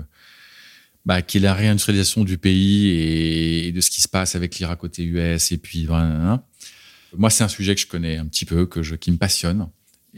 [1.07, 4.59] bah, qui est la réindustrialisation du pays et, et de ce qui se passe avec
[4.59, 5.52] l'Irak côté US.
[5.52, 5.88] Et puis,
[7.16, 9.68] moi, c'est un sujet que je connais un petit peu, que je, qui me passionne.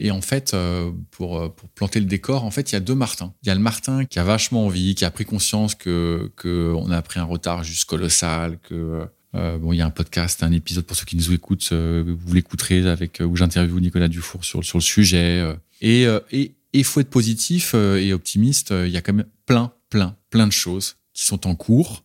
[0.01, 2.80] Et en fait, euh, pour, euh, pour planter le décor, en fait, il y a
[2.80, 3.34] deux Martins.
[3.43, 6.72] Il y a le Martin qui a vachement envie, qui a pris conscience que, que
[6.91, 10.53] a pris un retard juste colossal, que euh, bon, il y a un podcast, un
[10.53, 14.78] épisode pour ceux qui nous écoutent, vous l'écouterez avec où j'interviewe Nicolas Dufour sur sur
[14.78, 15.45] le sujet.
[15.80, 18.72] et euh, et il faut être positif et optimiste.
[18.72, 22.05] Il y a quand même plein, plein, plein de choses qui sont en cours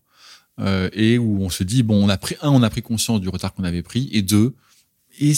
[0.59, 3.21] euh, et où on se dit bon, on a pris un, on a pris conscience
[3.21, 4.55] du retard qu'on avait pris, et deux,
[5.19, 5.33] et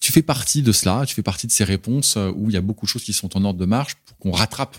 [0.00, 2.56] tu fais partie de cela, tu fais partie de ces réponses euh, où il y
[2.56, 4.76] a beaucoup de choses qui sont en ordre de marche pour qu'on rattrape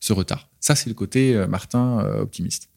[0.00, 0.48] ce retard.
[0.60, 2.68] Ça, c'est le côté euh, Martin euh, optimiste.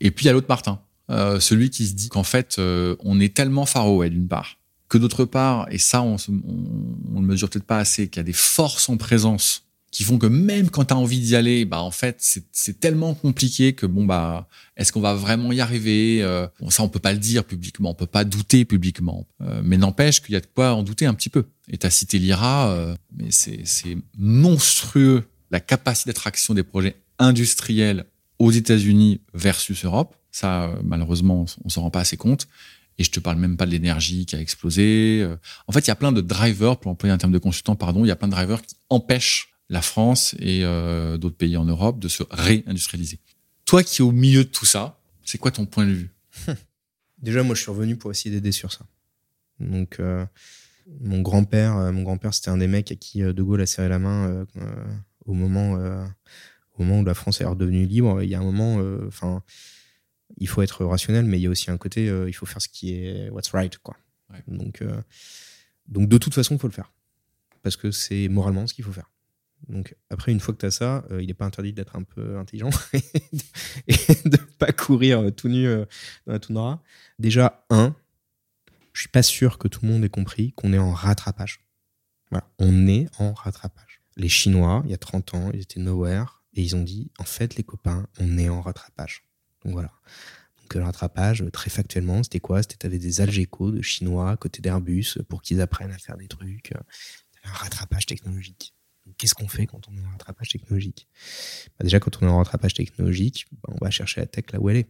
[0.00, 3.34] Et puis il y a l'autre Martin, celui qui se dit qu'en fait, on est
[3.34, 4.56] tellement far away d'une part
[4.88, 8.24] que d'autre part, et ça on, on, le mesure peut-être pas assez, qu'il y a
[8.24, 11.82] des forces en présence qui font que même quand tu as envie d'y aller, bah
[11.82, 16.48] en fait c'est tellement compliqué que bon bah est-ce qu'on va vraiment y arriver euh,
[16.60, 19.76] bon, Ça on peut pas le dire publiquement, on peut pas douter publiquement, euh, mais
[19.76, 21.44] n'empêche qu'il y a de quoi en douter un petit peu.
[21.68, 28.06] Et tu as cité l'IRA, euh, mais c'est monstrueux la capacité d'attraction des projets industriels
[28.38, 30.16] aux États-Unis versus Europe.
[30.30, 32.48] Ça malheureusement on s'en rend pas assez compte.
[32.98, 35.26] Et je te parle même pas de l'énergie qui a explosé.
[35.66, 38.04] En fait, il y a plein de drivers, pour employer un terme de consultant, pardon,
[38.04, 41.64] il y a plein de drivers qui empêchent la France et euh, d'autres pays en
[41.64, 43.18] Europe de se réindustrialiser.
[43.64, 46.10] Toi qui es au milieu de tout ça, c'est quoi ton point de vue?
[47.22, 48.84] Déjà, moi, je suis revenu pour essayer d'aider sur ça.
[49.60, 50.26] Donc, euh,
[51.00, 53.88] mon grand-père, euh, mon grand-père, c'était un des mecs à qui De Gaulle a serré
[53.88, 54.44] la main
[55.24, 55.72] au moment,
[56.74, 58.22] au moment où la France est redevenue libre.
[58.22, 59.42] Il y a un moment, enfin,
[60.36, 62.68] il faut être rationnel, mais il y a aussi un côté, il faut faire ce
[62.68, 63.96] qui est what's right, quoi.
[64.48, 64.82] Donc,
[65.86, 66.92] donc, de toute façon, il faut le faire
[67.62, 69.11] parce que c'est moralement ce qu'il faut faire.
[69.68, 72.02] Donc après, une fois que tu as ça, euh, il n'est pas interdit d'être un
[72.02, 73.02] peu intelligent et
[74.24, 75.84] de ne pas courir euh, tout nu euh,
[76.26, 76.82] dans la toundra.
[77.18, 77.94] Déjà, un,
[78.92, 81.60] je suis pas sûr que tout le monde ait compris qu'on est en rattrapage.
[82.58, 84.00] On est en rattrapage.
[84.16, 87.24] Les Chinois, il y a 30 ans, ils étaient nowhere et ils ont dit, en
[87.24, 89.24] fait, les copains, on est en rattrapage.
[89.64, 89.92] Donc voilà.
[90.60, 92.62] Donc le rattrapage, très factuellement, c'était quoi?
[92.62, 96.28] C'était avais des Algeco de Chinois à côté d'Airbus pour qu'ils apprennent à faire des
[96.28, 96.72] trucs.
[97.44, 98.74] un rattrapage technologique.
[99.22, 101.06] Qu'est-ce qu'on fait quand on est en rattrapage technologique?
[101.78, 104.58] Bah, Déjà, quand on est en rattrapage technologique, bah, on va chercher la tech là
[104.58, 104.88] où elle est.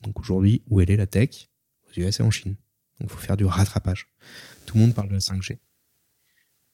[0.00, 1.48] Donc aujourd'hui, où elle est la tech?
[1.86, 2.56] Aux US et en Chine.
[2.98, 4.08] Donc il faut faire du rattrapage.
[4.66, 5.58] Tout le monde parle de la 5G.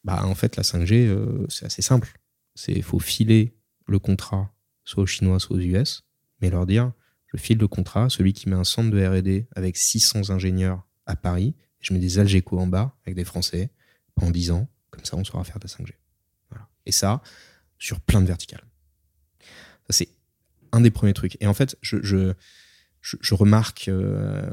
[0.03, 2.11] Bah, en fait, la 5G, euh, c'est assez simple.
[2.69, 3.55] Il faut filer
[3.87, 4.51] le contrat
[4.85, 6.05] soit aux Chinois, soit aux US,
[6.41, 6.93] mais leur dire
[7.27, 11.17] je file le contrat, celui qui met un centre de RD avec 600 ingénieurs à
[11.17, 13.71] Paris, je mets des Algeco en bas avec des Français
[14.15, 15.93] pendant 10 ans, comme ça on saura faire de la 5G.
[16.89, 17.23] Et ça,
[17.79, 18.65] sur plein de verticales.
[19.41, 20.09] Ça, c'est
[20.73, 21.37] un des premiers trucs.
[21.41, 22.35] Et en fait, je,
[23.01, 24.53] je, remarque euh,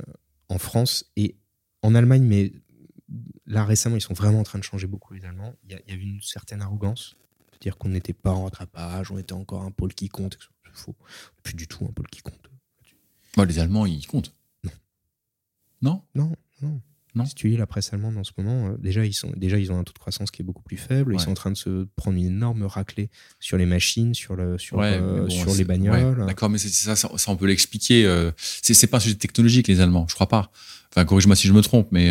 [0.49, 1.35] en France et
[1.81, 2.51] en Allemagne, mais
[3.45, 5.55] là récemment, ils sont vraiment en train de changer beaucoup, les Allemands.
[5.63, 7.15] Il y a, eu une certaine arrogance,
[7.53, 10.37] de dire qu'on n'était pas en rattrapage, on était encore un pôle qui compte.
[10.65, 10.95] C'est faux.
[11.41, 12.49] Plus du tout un pôle qui compte.
[13.47, 14.35] les Allemands, ils comptent.
[14.63, 14.71] Non.
[15.81, 16.03] Non?
[16.15, 16.81] Non, non.
[17.23, 19.71] Si tu lis la presse allemande en ce moment, euh, déjà, ils sont, déjà, ils
[19.71, 21.13] ont un taux de croissance qui est beaucoup plus faible.
[21.13, 23.09] Ils sont en train de se prendre une énorme raclée
[23.39, 26.25] sur les machines, sur, le, sur, euh, sur les bagnoles.
[26.27, 28.05] D'accord, mais ça, ça, on peut l'expliquer.
[28.05, 30.51] Euh, c'est pas un sujet technologique, les Allemands, je crois pas.
[30.91, 32.09] Enfin, corrige-moi si je me trompe, mais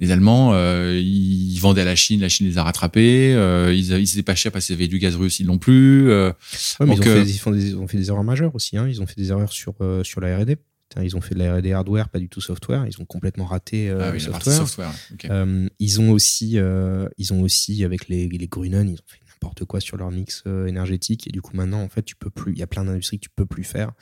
[0.00, 0.54] les Allemands,
[0.90, 3.32] ils vendaient à la Chine, la Chine les a rattrapés.
[3.72, 6.06] ils, ils étaient pas chers parce qu'ils avaient du gaz russe, ils l'ont plus.
[6.06, 6.32] mais
[6.80, 8.76] ils, ont fait, ils, ont fait, des, erreurs majeures aussi.
[8.76, 8.88] Hein.
[8.88, 10.56] Ils ont fait des erreurs sur, sur la R&D.
[11.02, 12.86] Ils ont fait de la R&D hardware, pas du tout software.
[12.86, 14.92] Ils ont complètement raté euh, ah le software.
[15.30, 19.20] Euh, ils ont aussi, euh, ils ont aussi avec les, les Grunen, ils ont fait
[19.28, 22.52] n'importe quoi sur leur mix énergétique et du coup maintenant en fait tu peux plus.
[22.52, 23.92] Il y a plein d'industries que tu peux plus faire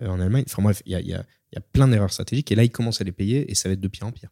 [0.00, 0.44] en Allemagne.
[0.46, 2.70] Enfin bref, il y a, y, a, y a, plein d'erreurs stratégiques et là ils
[2.70, 4.30] commencent à les payer et ça va être de pire en pire.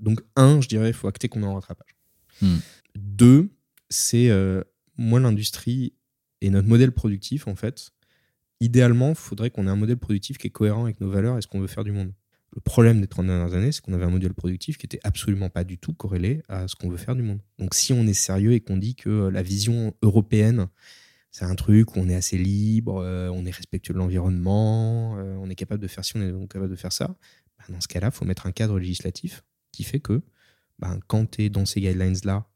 [0.00, 1.94] donc un, je dirais, il faut acter qu'on est en rattrapage.
[2.40, 2.56] Hmm.
[2.96, 3.50] Deux,
[3.90, 4.30] c'est
[4.96, 5.92] moi l'industrie
[6.40, 7.90] et notre modèle productif en fait
[8.60, 11.42] idéalement, il faudrait qu'on ait un modèle productif qui est cohérent avec nos valeurs et
[11.42, 12.12] ce qu'on veut faire du monde.
[12.54, 15.50] Le problème des 30 dernières années, c'est qu'on avait un modèle productif qui était absolument
[15.50, 17.40] pas du tout corrélé à ce qu'on veut faire du monde.
[17.58, 20.68] Donc si on est sérieux et qu'on dit que euh, la vision européenne,
[21.32, 25.36] c'est un truc où on est assez libre, euh, on est respectueux de l'environnement, euh,
[25.40, 27.08] on est capable de faire ci, on est capable de faire ça,
[27.58, 29.42] bah, dans ce cas-là, il faut mettre un cadre législatif
[29.72, 30.22] qui fait que
[30.78, 32.46] bah, quand tu es dans ces guidelines-là,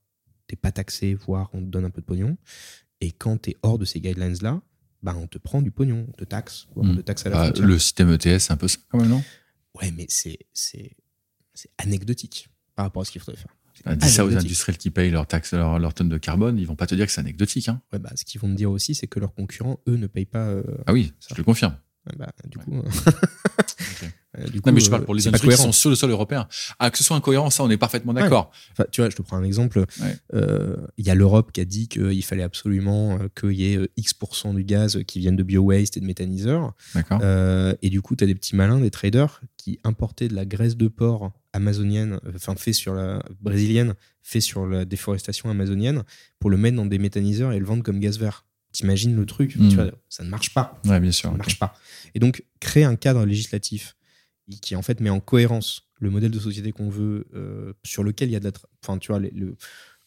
[0.46, 2.38] tu pas taxé, voire on te donne un peu de pognon.
[3.00, 4.62] Et quand tu es hors de ces guidelines-là,
[5.02, 7.02] bah, on te prend du pognon, on te taxe, on hmm.
[7.02, 9.22] taxe à la bah, Le système ETS, c'est un peu ça quand même, non?
[9.80, 10.38] Ouais, mais c'est
[11.78, 13.54] anecdotique par rapport à ce qu'il faudrait faire.
[13.84, 16.66] Bah, dis ça aux industriels qui payent leur taxe, leur, leur, tonne de carbone, ils
[16.66, 17.68] vont pas te dire que c'est anecdotique.
[17.68, 17.80] Hein.
[17.92, 20.26] Ouais, bah, ce qu'ils vont me dire aussi, c'est que leurs concurrents, eux, ne payent
[20.26, 20.46] pas.
[20.48, 21.76] Euh, ah oui, je le confirme.
[22.16, 22.82] Bah, du coup.
[24.38, 26.48] Euh, non, mais je parle pour les industries qui sont sur le sol européen.
[26.78, 28.50] Ah, que ce soit incohérent, ça, on est parfaitement d'accord.
[28.72, 29.84] Enfin, tu vois, je te prends un exemple.
[30.34, 33.88] Euh, il y a l'Europe qui a dit qu'il fallait absolument euh, qu'il y ait
[33.96, 36.74] X% du gaz qui vienne de bio-waste et de méthaniseurs.
[36.94, 37.20] D'accord.
[37.82, 40.76] et du coup, tu as des petits malins, des traders, qui importaient de la graisse
[40.76, 46.04] de porc amazonienne, enfin, fait sur la brésilienne, fait sur la déforestation amazonienne,
[46.38, 48.44] pour le mettre dans des méthaniseurs et le vendre comme gaz vert.
[48.72, 49.68] T'imagines le truc, tu hmm.
[49.70, 50.80] vois, ça ne marche pas.
[50.84, 51.30] Ouais, bien sûr.
[51.30, 51.74] Ça ne marche pas.
[52.14, 53.96] Et donc, créer un cadre législatif
[54.56, 58.28] qui en fait met en cohérence le modèle de société qu'on veut, euh, sur lequel
[58.28, 58.52] il y a de
[58.84, 59.32] Enfin, tu vois, les,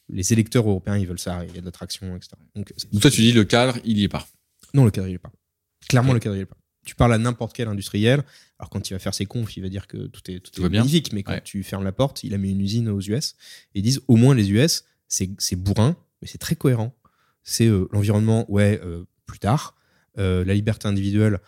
[0.09, 2.31] les, électeurs européens, ils veulent ça, il y a de l'attraction, etc.
[2.55, 4.25] Donc, Donc, toi, tu dis le cadre, il n'y est pas.
[4.73, 5.31] Non, le cadre, il n'y est pas.
[5.89, 6.55] Clairement, le cadre, il n'y est pas.
[6.55, 6.97] le cadre, il tu n'y est pas.
[6.97, 8.23] Parles à n'importe quel industriel.
[8.57, 10.65] Alors, quand il va faire ses confs, il va dire que tout est, tout Tout
[10.65, 10.81] est bien.
[10.81, 11.11] magnifique.
[11.13, 11.41] Mais quand Ouais.
[11.43, 13.35] tu fermes la porte, il a mis une usine aux US.
[13.75, 16.95] Et ils disent, au moins les US, c'est bourrin, mais c'est très cohérent.
[17.43, 19.75] C'est euh, l'environnement, ouais, euh, plus tard.
[20.15, 21.39] La liberté individuelle,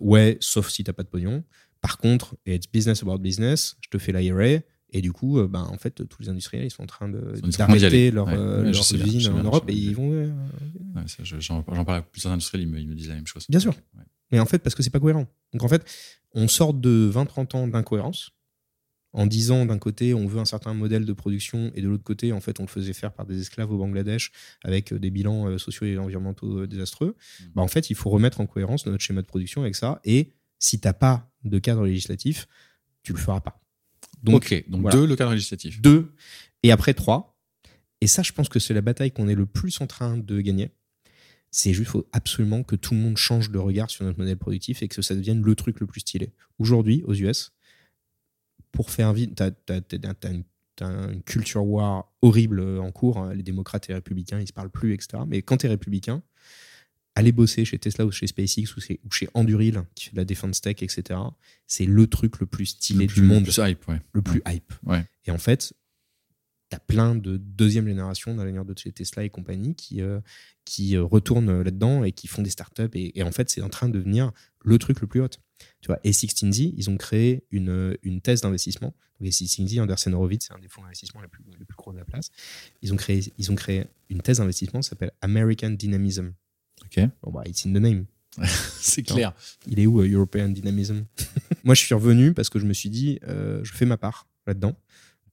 [0.00, 1.44] ouais, sauf si t'as pas de pognon.
[1.80, 4.60] Par contre, it's business about business, je te fais l'IRA.
[4.90, 8.10] Et du coup, euh, ben, en fait, tous les industriels, ils sont en train d'arrêter
[8.12, 8.34] leur, Ouais.
[8.36, 10.12] euh, Ouais, leurs bien, usines en bien, Europe et ils vont.
[10.12, 10.30] euh,
[10.94, 11.02] Ouais,
[11.40, 13.46] J'en parle à plusieurs industriels, ils me, ils me disent la même chose.
[13.48, 13.74] Bien sûr.
[14.32, 15.26] Mais en fait, parce que c'est pas cohérent.
[15.52, 15.84] Donc en fait,
[16.34, 18.30] on sort de 20-30 ans d'incohérence
[19.12, 22.32] en disant d'un côté on veut un certain modèle de production et de l'autre côté
[22.32, 24.30] en fait on le faisait faire par des esclaves au Bangladesh
[24.62, 27.16] avec euh, des bilans euh, sociaux et environnementaux désastreux.
[27.40, 27.44] Mm.
[27.54, 30.32] Bah, en fait il faut remettre en cohérence notre schéma de production avec ça et
[30.66, 32.46] si t'as pas de cadre législatif
[33.02, 33.60] tu le feras pas.
[34.24, 34.96] Donc ok, donc voilà.
[34.96, 35.80] deux, le cadre législatif.
[35.80, 36.12] deux
[36.64, 37.38] et après trois.
[38.00, 40.40] Et ça, je pense que c'est la bataille qu'on est le plus en train de
[40.40, 40.72] gagner.
[41.52, 44.82] C'est juste faut absolument que tout le monde change de regard sur notre modèle productif
[44.82, 46.32] et que ça devienne le truc le plus stylé.
[46.58, 47.52] Aujourd'hui, aux US,
[48.72, 50.44] pour faire vite, t'as, t'as- t'as- t'as une,
[50.74, 53.18] t'as une culture war horrible en cours.
[53.18, 53.32] hein.
[53.34, 55.22] Les démocrates et les républicains, ils se parlent plus, etc.
[55.26, 56.22] Mais quand t'es républicain,
[57.16, 60.18] aller bosser chez Tesla ou chez SpaceX ou chez, ou chez Anduril, qui fait de
[60.18, 61.18] la défense tech, etc.
[61.66, 64.00] C'est le truc le plus stylé Le du monde plus hype, ouais.
[64.12, 64.72] le plus hype.
[64.84, 65.04] Ouais.
[65.24, 65.72] Et en fait,
[66.68, 70.20] t'as plein de deuxième génération d'ingénieurs de chez Tesla et compagnie qui, euh,
[70.66, 72.90] qui euh, retournent là-dedans et qui font des startups.
[72.92, 74.30] Et, et en fait, c'est en train de devenir
[74.62, 75.30] le truc le plus hot.
[75.80, 78.94] Tu vois, A16Z, ils ont créé une, une thèse d'investissement.
[79.18, 81.98] Donc, A16Z, Andersen Horowitz, c'est un des fonds d'investissement les plus, les plus gros de
[81.98, 82.30] la place.
[82.82, 86.32] Ils ont créé, ils ont créé une thèse d'investissement qui s'appelle American Dynamism.
[86.84, 87.00] Ok.
[87.22, 88.06] Bon, bah, it's in the name.
[88.80, 89.32] C'est clair.
[89.66, 91.04] Il est où euh, European Dynamism?
[91.64, 94.28] Moi, je suis revenu parce que je me suis dit, euh, je fais ma part
[94.46, 94.76] là-dedans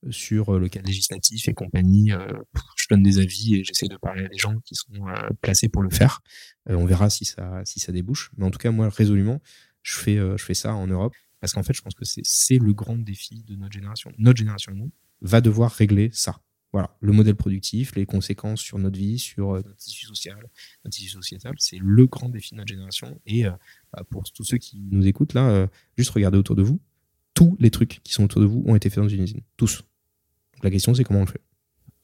[0.05, 2.11] euh, sur le cadre législatif et compagnie.
[2.77, 5.05] je donne des avis et j'essaie de parler à des gens qui sont
[5.41, 6.21] placés pour le faire.
[6.67, 8.31] On verra si ça, si ça débouche.
[8.37, 9.41] Mais en tout cas, moi, résolument,
[9.81, 12.57] je fais, je fais ça en Europe parce qu'en fait, je pense que c'est c'est
[12.57, 14.11] le grand défi de notre génération.
[14.17, 14.91] Notre génération, nous,
[15.21, 16.39] va devoir régler ça.
[16.73, 20.37] Voilà, le modèle productif, les conséquences sur notre vie, sur euh, notre tissu social,
[20.83, 23.21] notre tissu sociétal, c'est le grand défi de notre génération.
[23.27, 23.51] Et euh,
[23.93, 25.67] bah, pour tous ceux qui nous écoutent là, euh,
[25.97, 26.81] juste regardez autour de vous.
[27.35, 29.41] Tous les trucs qui sont autour de vous ont été faits dans une usine.
[29.55, 29.83] Tous.
[30.55, 31.41] Donc la question, c'est comment on le fait?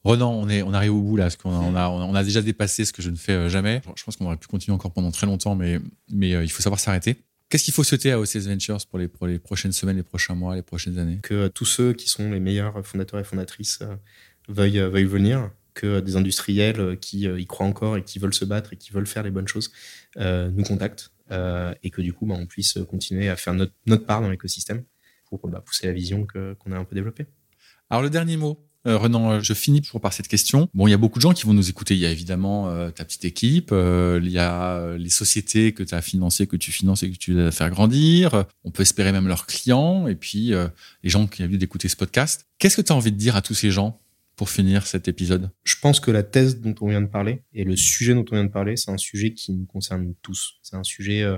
[0.03, 2.23] Renan, on, est, on arrive au bout là, parce qu'on a, on a, on a
[2.23, 3.81] déjà dépassé ce que je ne fais jamais.
[3.95, 6.61] Je pense qu'on aurait pu continuer encore pendant très longtemps, mais, mais euh, il faut
[6.61, 7.17] savoir s'arrêter.
[7.49, 10.35] Qu'est-ce qu'il faut souhaiter à OCS Ventures pour les, pour les prochaines semaines, les prochains
[10.35, 11.19] mois, les prochaines années?
[11.23, 13.95] Que euh, tous ceux qui sont les meilleurs fondateurs et fondatrices euh,
[14.49, 15.51] veuillent, euh, venir.
[15.75, 18.75] Que des industriels euh, qui euh, y croient encore et qui veulent se battre et
[18.75, 19.71] qui veulent faire les bonnes choses
[20.17, 21.11] nous contactent.
[21.31, 24.83] et que du coup, bah, on puisse continuer à faire notre, notre part dans l'écosystème
[25.29, 27.27] pour bah, pousser la vision qu'on a un peu développée.
[27.89, 30.67] Alors le dernier mot, Renan, je finis toujours par cette question.
[30.73, 31.93] Bon, il y a beaucoup de gens qui vont nous écouter.
[31.93, 36.01] Il y a évidemment ta petite équipe, il y a les sociétés que tu as
[36.01, 38.45] financées, que tu finances et que tu as faire grandir.
[38.63, 40.51] On peut espérer même leurs clients et puis
[41.03, 42.47] les gens qui ont envie d'écouter ce podcast.
[42.57, 44.01] Qu'est-ce que tu as envie de dire à tous ces gens?
[44.39, 47.65] Pour finir cet épisode Je pense que la thèse dont on vient de parler et
[47.65, 50.59] le sujet dont on vient de parler, c'est un sujet qui nous concerne tous.
[50.63, 51.37] C'est un sujet euh,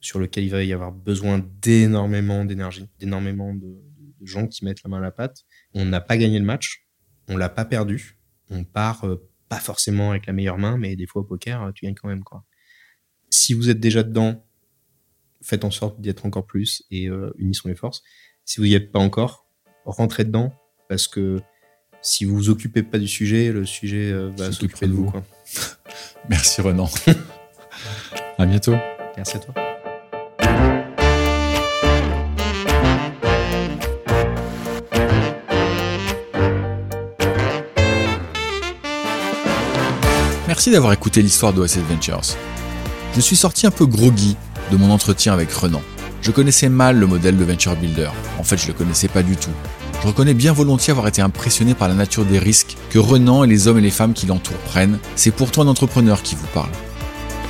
[0.00, 3.76] sur lequel il va y avoir besoin d'énormément d'énergie, d'énormément de,
[4.22, 5.44] gens qui mettent la main à la pâte.
[5.74, 6.88] On n'a pas gagné le match,
[7.28, 8.18] on l'a pas perdu.
[8.48, 11.72] On part euh, pas forcément avec la meilleure main, mais des fois au poker, euh,
[11.72, 12.24] tu gagnes quand même.
[13.28, 14.48] Si vous êtes déjà dedans,
[15.42, 18.02] faites en sorte d'y être encore plus et euh, unissons les forces.
[18.46, 19.46] Si vous n'y êtes pas encore,
[19.84, 20.54] rentrez dedans
[20.88, 21.42] parce que
[22.02, 25.04] si vous vous occupez pas du sujet, le sujet euh, va S'occuper de de vous.
[25.06, 25.10] vous.
[25.10, 25.22] Quoi.
[26.28, 26.88] Merci Renan.
[28.38, 28.74] à bientôt.
[29.16, 29.54] Merci à toi.
[40.46, 42.22] Merci d'avoir écouté l'histoire d'OS Adventures.
[43.14, 44.36] Je suis sorti un peu groggy
[44.70, 45.82] de mon entretien avec Renan.
[46.22, 48.10] Je connaissais mal le modèle de Venture Builder.
[48.38, 49.50] En fait, je le connaissais pas du tout.
[50.00, 53.48] Je reconnais bien volontiers avoir été impressionné par la nature des risques que Renan et
[53.48, 55.00] les hommes et les femmes qui l'entourent prennent.
[55.16, 56.70] C'est pourtant un entrepreneur qui vous parle.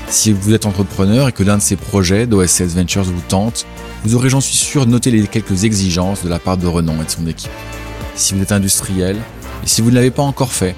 [0.09, 3.67] Si vous êtes entrepreneur et que l'un de ces projets d'OSS Ventures vous tente,
[4.03, 7.05] vous aurez, j'en suis sûr, noté les quelques exigences de la part de Renan et
[7.05, 7.51] de son équipe.
[8.15, 9.17] Si vous êtes industriel,
[9.63, 10.75] et si vous ne l'avez pas encore fait,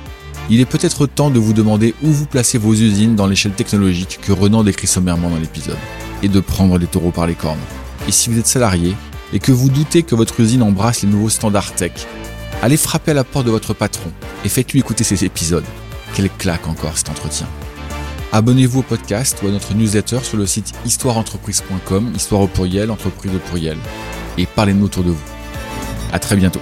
[0.49, 4.19] il est peut-être temps de vous demander où vous placez vos usines dans l'échelle technologique
[4.21, 5.79] que Renan décrit sommairement dans l'épisode,
[6.25, 7.61] et de prendre les taureaux par les cornes.
[8.09, 8.97] Et si vous êtes salarié,
[9.33, 11.93] et que vous doutez que votre usine embrasse les nouveaux standards tech,
[12.63, 14.11] allez frapper à la porte de votre patron,
[14.45, 15.65] et faites-lui écouter ces épisodes.
[16.15, 17.47] Quelle claque encore cet entretien.
[18.33, 23.35] Abonnez-vous au podcast ou à notre newsletter sur le site histoireentreprise.com, histoire au pluriel, entreprise
[23.35, 23.79] au pluriel,
[24.39, 25.25] et parlez-nous autour de vous.
[26.13, 26.61] À très bientôt.